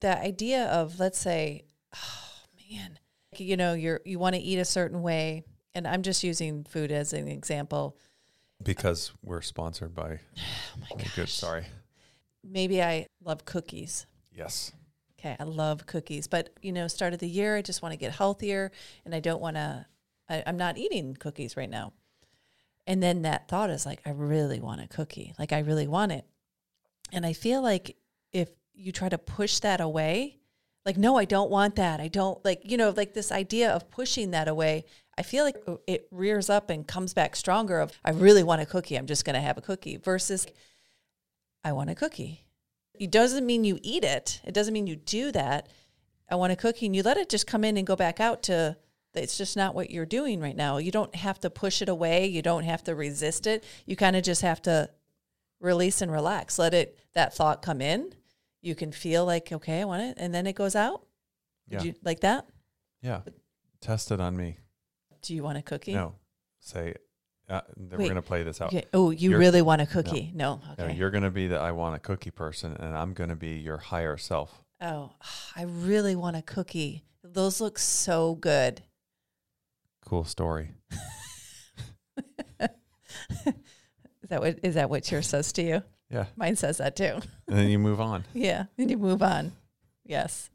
the 0.01 0.19
idea 0.19 0.65
of 0.67 0.99
let's 0.99 1.19
say, 1.19 1.65
oh 1.95 2.33
man, 2.73 2.99
you 3.37 3.57
know, 3.57 3.75
you're 3.75 4.01
you 4.05 4.19
want 4.19 4.35
to 4.35 4.41
eat 4.41 4.59
a 4.59 4.65
certain 4.65 5.03
way, 5.03 5.45
and 5.75 5.87
I'm 5.87 6.03
just 6.03 6.25
using 6.25 6.65
food 6.65 6.91
as 6.91 7.13
an 7.13 7.29
example. 7.29 7.97
Because 8.63 9.13
we're 9.23 9.43
sponsored 9.43 9.95
by 9.95 10.21
Oh 10.39 10.97
my 10.97 11.03
gosh. 11.03 11.15
good 11.17 11.29
sorry. 11.29 11.67
Maybe 12.43 12.83
I 12.83 13.07
love 13.23 13.45
cookies. 13.45 14.07
Yes. 14.33 14.73
Okay, 15.19 15.37
I 15.39 15.45
love 15.45 15.85
cookies, 15.85 16.27
but 16.27 16.49
you 16.63 16.73
know, 16.73 16.89
start 16.89 17.13
of 17.13 17.19
the 17.19 17.29
year, 17.29 17.57
I 17.57 17.63
just 17.63 17.83
want 17.83 17.93
to 17.93 17.99
get 17.99 18.13
healthier, 18.13 18.73
and 19.05 19.15
I 19.15 19.21
don't 19.21 19.43
want 19.43 19.57
to. 19.57 19.85
I'm 20.31 20.57
not 20.57 20.79
eating 20.79 21.15
cookies 21.15 21.57
right 21.57 21.69
now. 21.69 21.93
And 22.91 23.01
then 23.01 23.23
that 23.23 23.47
thought 23.47 23.71
is 23.71 23.87
like, 23.87 24.01
I 24.05 24.11
really 24.11 24.59
want 24.59 24.81
a 24.81 24.89
cookie. 24.89 25.33
Like 25.39 25.53
I 25.53 25.61
really 25.61 25.87
want 25.87 26.11
it, 26.11 26.25
and 27.13 27.25
I 27.25 27.35
feel 27.35 27.63
like 27.63 27.97
if 28.33 28.49
you 28.75 28.91
try 28.91 29.09
to 29.09 29.17
push 29.17 29.61
that 29.61 29.81
away, 29.81 30.41
like 30.85 30.97
no, 30.97 31.17
I 31.17 31.25
don't 31.25 31.53
want 31.53 31.77
that. 31.77 32.01
I 32.01 32.09
don't 32.09 32.45
like 32.45 32.63
you 32.65 32.77
know 32.77 32.91
like 32.91 33.15
this 33.15 33.31
idea 33.31 33.71
of 33.71 33.93
pushing 33.93 34.33
that 34.33 34.49
away. 34.49 34.87
I 35.17 35.23
feel 35.23 35.45
like 35.45 35.55
oh, 35.69 35.79
it 35.87 36.09
rears 36.11 36.51
up 36.51 36.69
and 36.69 36.85
comes 36.85 37.15
back 37.15 37.37
stronger. 37.37 37.79
Of 37.79 37.93
I 38.05 38.11
really 38.11 38.43
want 38.43 38.61
a 38.61 38.67
cookie. 38.67 38.99
I'm 38.99 39.07
just 39.07 39.25
going 39.25 39.35
to 39.35 39.41
have 39.41 39.57
a 39.57 39.63
cookie 39.63 39.97
versus 39.97 40.49
I 41.63 41.71
want 41.71 41.91
a 41.91 41.95
cookie. 41.95 42.45
It 42.99 43.13
doesn't 43.13 43.47
mean 43.47 43.63
you 43.63 43.79
eat 43.85 44.03
it. 44.03 44.41
It 44.45 44.53
doesn't 44.53 44.75
mean 44.75 44.89
you 44.89 44.97
do 44.97 45.31
that. 45.31 45.69
I 46.29 46.35
want 46.35 46.53
a 46.53 46.57
cookie 46.57 46.87
and 46.87 46.97
you 46.97 47.05
let 47.05 47.19
it 47.19 47.29
just 47.29 47.47
come 47.47 47.63
in 47.63 47.77
and 47.77 47.87
go 47.87 47.95
back 47.95 48.19
out 48.19 48.43
to 48.45 48.79
it's 49.15 49.37
just 49.39 49.57
not 49.57 49.75
what 49.75 49.91
you're 49.91 50.07
doing 50.07 50.41
right 50.41 50.57
now. 50.57 50.77
You 50.79 50.91
don't 50.91 51.15
have 51.15 51.41
to 51.41 51.51
push 51.51 51.83
it 51.83 51.89
away. 51.89 52.27
You 52.27 52.43
don't 52.43 52.65
have 52.65 52.85
to 52.85 52.95
resist 52.95 53.47
it. 53.47 53.65
You 53.87 53.97
kind 53.97 54.15
of 54.17 54.23
just 54.23 54.43
have 54.43 54.63
to 54.63 54.91
release 55.61 56.01
and 56.01 56.11
relax. 56.13 56.59
Let 56.59 56.75
it 56.75 56.99
that 57.15 57.35
thought 57.35 57.63
come 57.63 57.81
in. 57.81 58.13
You 58.63 58.75
can 58.75 58.93
feel 58.93 59.25
like, 59.25 59.51
okay, 59.53 59.81
I 59.81 59.85
want 59.85 60.03
it, 60.03 60.17
and 60.19 60.35
then 60.35 60.47
it 60.47 60.55
goes 60.55 60.77
out. 60.77 61.03
Yeah. 61.69 61.83
You 61.83 61.95
like 62.05 62.21
that? 62.21 62.47
yeah. 63.03 63.21
Test 63.81 64.11
it 64.11 64.21
on 64.21 64.37
me. 64.37 64.59
Do 65.23 65.35
you 65.35 65.43
want 65.43 65.57
a 65.57 65.63
cookie? 65.63 65.95
No. 65.95 66.15
Say 66.61 66.95
uh, 67.49 67.63
that 67.77 67.99
we're 67.99 68.05
going 68.05 68.15
to 68.17 68.23
play 68.23 68.43
this 68.43 68.61
out. 68.61 68.69
Okay. 68.69 68.85
Oh, 68.93 69.11
you 69.11 69.31
You're- 69.31 69.41
really 69.41 69.63
want 69.63 69.81
a 69.81 69.87
cookie? 69.87 70.31
No. 70.35 70.61
No, 70.77 70.85
Okay. 70.85 70.95
you're 70.95 71.11
going 71.11 71.23
to 71.25 71.31
be 71.31 71.47
the 71.47 71.59
I 71.59 71.73
want 71.73 71.97
a 71.97 71.99
cookie 71.99 72.31
person, 72.31 72.75
and 72.75 72.95
I'm 72.95 73.15
going 73.15 73.31
to 73.31 73.37
be 73.37 73.53
your 73.59 73.79
higher 73.79 74.19
self. 74.19 74.63
oh, 74.83 75.13
I 75.57 75.63
really 75.63 76.15
want 76.15 76.37
a 76.37 76.43
cookie. 76.43 77.05
Those 77.25 77.61
look 77.61 77.79
so 77.79 78.35
good. 78.35 78.83
Cool 80.07 80.25
story. 80.25 80.71
Is 84.23 84.29
that 84.29 84.41
what 84.41 84.59
is 84.63 84.75
that 84.75 84.91
what 84.91 85.11
yours 85.11 85.27
says 85.27 85.53
to 85.55 85.63
you? 85.63 85.83
Yeah. 86.09 86.27
Mine 86.37 86.55
says 86.57 86.79
that 86.79 86.95
too. 86.95 87.19
And 87.49 87.59
then 87.59 87.69
you 87.69 87.79
move 87.79 88.01
on. 88.01 88.25
Yeah. 88.35 88.67
And 88.79 88.91
you 88.91 88.97
move 88.97 89.23
on. 89.23 89.53
Yes. 90.05 90.51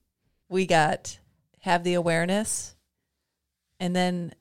We 0.49 0.65
got 0.65 1.19
have 1.59 1.83
the 1.83 1.95
awareness. 1.95 2.75
And 3.79 3.93
then 3.95 4.33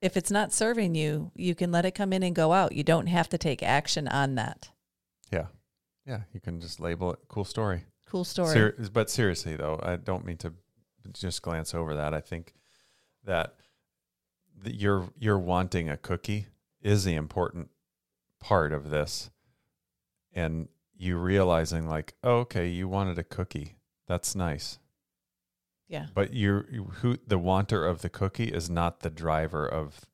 if 0.00 0.16
it's 0.16 0.30
not 0.30 0.52
serving 0.52 0.94
you, 0.94 1.32
you 1.34 1.56
can 1.56 1.72
let 1.72 1.84
it 1.86 1.96
come 1.96 2.12
in 2.12 2.22
and 2.22 2.36
go 2.36 2.52
out. 2.52 2.72
You 2.72 2.84
don't 2.84 3.08
have 3.08 3.28
to 3.30 3.38
take 3.38 3.62
action 3.64 4.06
on 4.06 4.36
that. 4.36 4.70
Yeah. 5.32 5.46
Yeah. 6.06 6.20
You 6.32 6.40
can 6.40 6.60
just 6.60 6.78
label 6.78 7.12
it 7.12 7.18
cool 7.28 7.44
story. 7.44 7.84
Cool 8.06 8.24
story. 8.24 8.52
Ser- 8.52 8.76
but 8.92 9.10
seriously, 9.10 9.56
though, 9.56 9.80
I 9.82 9.96
don't 9.96 10.24
mean 10.24 10.36
to 10.38 10.52
just 11.12 11.42
glance 11.42 11.74
over 11.74 11.94
that. 11.96 12.14
I 12.14 12.20
think 12.20 12.54
that 13.24 13.54
you're 14.64 15.10
you're 15.18 15.38
wanting 15.38 15.88
a 15.88 15.96
cookie 15.96 16.46
is 16.82 17.04
the 17.04 17.14
important 17.14 17.70
part 18.40 18.72
of 18.72 18.90
this, 18.90 19.30
and 20.32 20.68
you 20.96 21.16
realizing 21.16 21.88
like, 21.88 22.14
oh, 22.22 22.38
okay, 22.38 22.68
you 22.68 22.88
wanted 22.88 23.18
a 23.18 23.24
cookie. 23.24 23.76
That's 24.06 24.34
nice, 24.34 24.78
yeah. 25.88 26.06
but 26.14 26.34
you're 26.34 26.66
you, 26.70 26.84
who 27.00 27.18
the 27.26 27.38
wanter 27.38 27.86
of 27.86 28.02
the 28.02 28.08
cookie 28.08 28.48
is 28.48 28.70
not 28.70 29.00
the 29.00 29.10
driver 29.10 29.66
of 29.66 30.06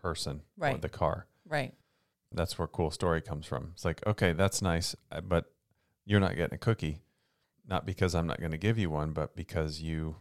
person 0.00 0.42
or 0.58 0.78
the 0.78 0.88
car. 0.88 1.26
Right. 1.48 1.74
That's 2.32 2.58
where 2.58 2.68
cool 2.68 2.90
story 2.90 3.20
comes 3.20 3.46
from. 3.46 3.70
It's 3.72 3.84
like, 3.84 4.06
okay, 4.06 4.32
that's 4.32 4.62
nice, 4.62 4.94
uh, 5.10 5.20
but 5.20 5.52
you're 6.04 6.20
not 6.20 6.36
getting 6.36 6.54
a 6.54 6.58
cookie, 6.58 7.02
not 7.68 7.84
because 7.86 8.14
I'm 8.14 8.26
not 8.26 8.38
going 8.38 8.52
to 8.52 8.58
give 8.58 8.78
you 8.78 8.88
one, 8.90 9.12
but 9.12 9.34
because 9.34 9.80
you 9.80 10.16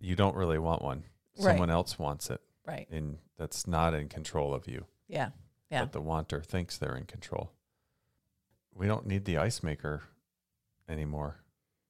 you 0.00 0.16
don't 0.16 0.36
really 0.36 0.58
want 0.58 0.82
one. 0.82 1.04
Right. 1.38 1.52
Someone 1.52 1.70
else 1.70 1.98
wants 1.98 2.30
it, 2.30 2.40
Right. 2.66 2.86
and 2.90 3.18
that's 3.36 3.66
not 3.66 3.92
in 3.94 4.08
control 4.08 4.54
of 4.54 4.68
you. 4.68 4.86
Yeah. 5.08 5.30
Yeah. 5.70 5.80
But 5.82 5.92
the 5.92 6.00
wanter 6.00 6.40
thinks 6.40 6.78
they're 6.78 6.96
in 6.96 7.06
control. 7.06 7.50
We 8.74 8.86
don't 8.86 9.06
need 9.06 9.24
the 9.24 9.38
ice 9.38 9.62
maker 9.62 10.02
anymore. 10.88 11.36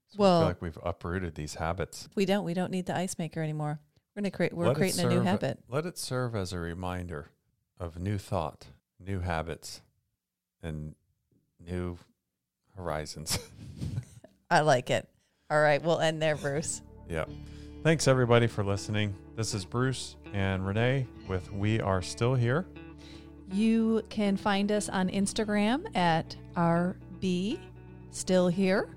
So 0.09 0.17
I 0.19 0.21
Well- 0.21 0.41
feel 0.41 0.49
like 0.49 0.63
we've 0.63 0.79
uprooted 0.83 1.35
these 1.35 1.55
habits. 1.55 2.09
We 2.15 2.25
don't 2.25 2.45
we 2.45 2.55
don't 2.55 2.71
need 2.71 2.87
the 2.87 2.97
ice 2.97 3.19
maker 3.19 3.43
anymore. 3.43 3.81
We're 4.15 4.23
gonna 4.23 4.31
create 4.31 4.53
we're 4.53 4.67
Let 4.69 4.77
creating 4.77 5.05
a 5.07 5.09
new 5.09 5.21
habit. 5.23 5.59
Let 5.69 5.87
it 5.87 5.99
serve 5.99 6.35
as 6.35 6.53
a 6.53 6.59
reminder 6.59 7.31
of 7.79 7.99
new 7.99 8.19
thought, 8.19 8.69
new 8.99 9.21
habits, 9.21 9.83
and 10.63 10.95
new 11.59 11.99
horizons. 12.77 13.39
I 14.51 14.61
like 14.61 14.91
it. 14.91 15.09
All 15.51 15.61
right, 15.61 15.83
we'll 15.83 16.01
end 16.01 16.21
there, 16.23 16.37
Bruce. 16.37 16.83
Yeah. 17.09 17.25
Thanks 17.83 18.07
everybody 18.07 18.47
for 18.47 18.63
listening. 18.63 19.13
This 19.35 19.55
is 19.55 19.65
Bruce 19.65 20.15
and 20.33 20.65
Renee 20.65 21.05
with 21.27 21.53
We 21.53 21.81
Are 21.81 22.01
Still 22.01 22.37
Here. 22.37 22.65
You 23.51 24.03
can 24.09 24.37
find 24.37 24.71
us 24.71 24.89
on 24.89 25.09
Instagram 25.09 25.85
at 25.97 26.37
RB 26.57 27.59
Still 28.13 28.47
Here. 28.47 28.89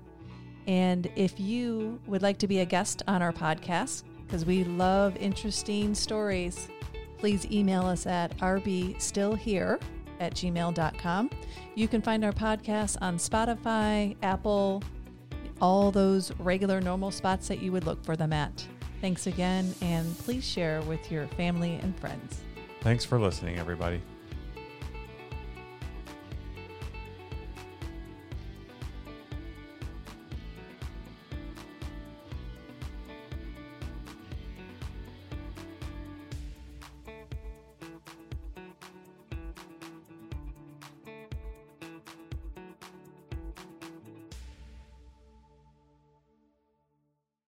And 0.68 1.10
if 1.16 1.40
you 1.40 1.98
would 2.06 2.22
like 2.22 2.38
to 2.38 2.46
be 2.46 2.60
a 2.60 2.64
guest 2.64 3.02
on 3.08 3.22
our 3.22 3.32
podcast, 3.32 4.04
because 4.24 4.46
we 4.46 4.62
love 4.62 5.16
interesting 5.16 5.92
stories, 5.92 6.68
please 7.18 7.44
email 7.50 7.82
us 7.86 8.06
at 8.06 8.38
rbstillhere 8.38 9.82
at 10.20 10.34
gmail.com. 10.34 11.30
You 11.74 11.88
can 11.88 12.02
find 12.02 12.24
our 12.24 12.32
podcast 12.32 12.98
on 13.00 13.16
Spotify, 13.16 14.14
Apple, 14.22 14.84
all 15.60 15.90
those 15.90 16.30
regular 16.38 16.80
normal 16.80 17.10
spots 17.10 17.48
that 17.48 17.60
you 17.60 17.72
would 17.72 17.84
look 17.84 18.04
for 18.04 18.14
them 18.14 18.32
at. 18.32 18.64
Thanks 19.00 19.26
again, 19.26 19.74
and 19.82 20.16
please 20.18 20.44
share 20.44 20.80
with 20.82 21.12
your 21.12 21.26
family 21.28 21.78
and 21.82 21.98
friends. 21.98 22.40
Thanks 22.80 23.04
for 23.04 23.18
listening, 23.18 23.58
everybody. 23.58 24.00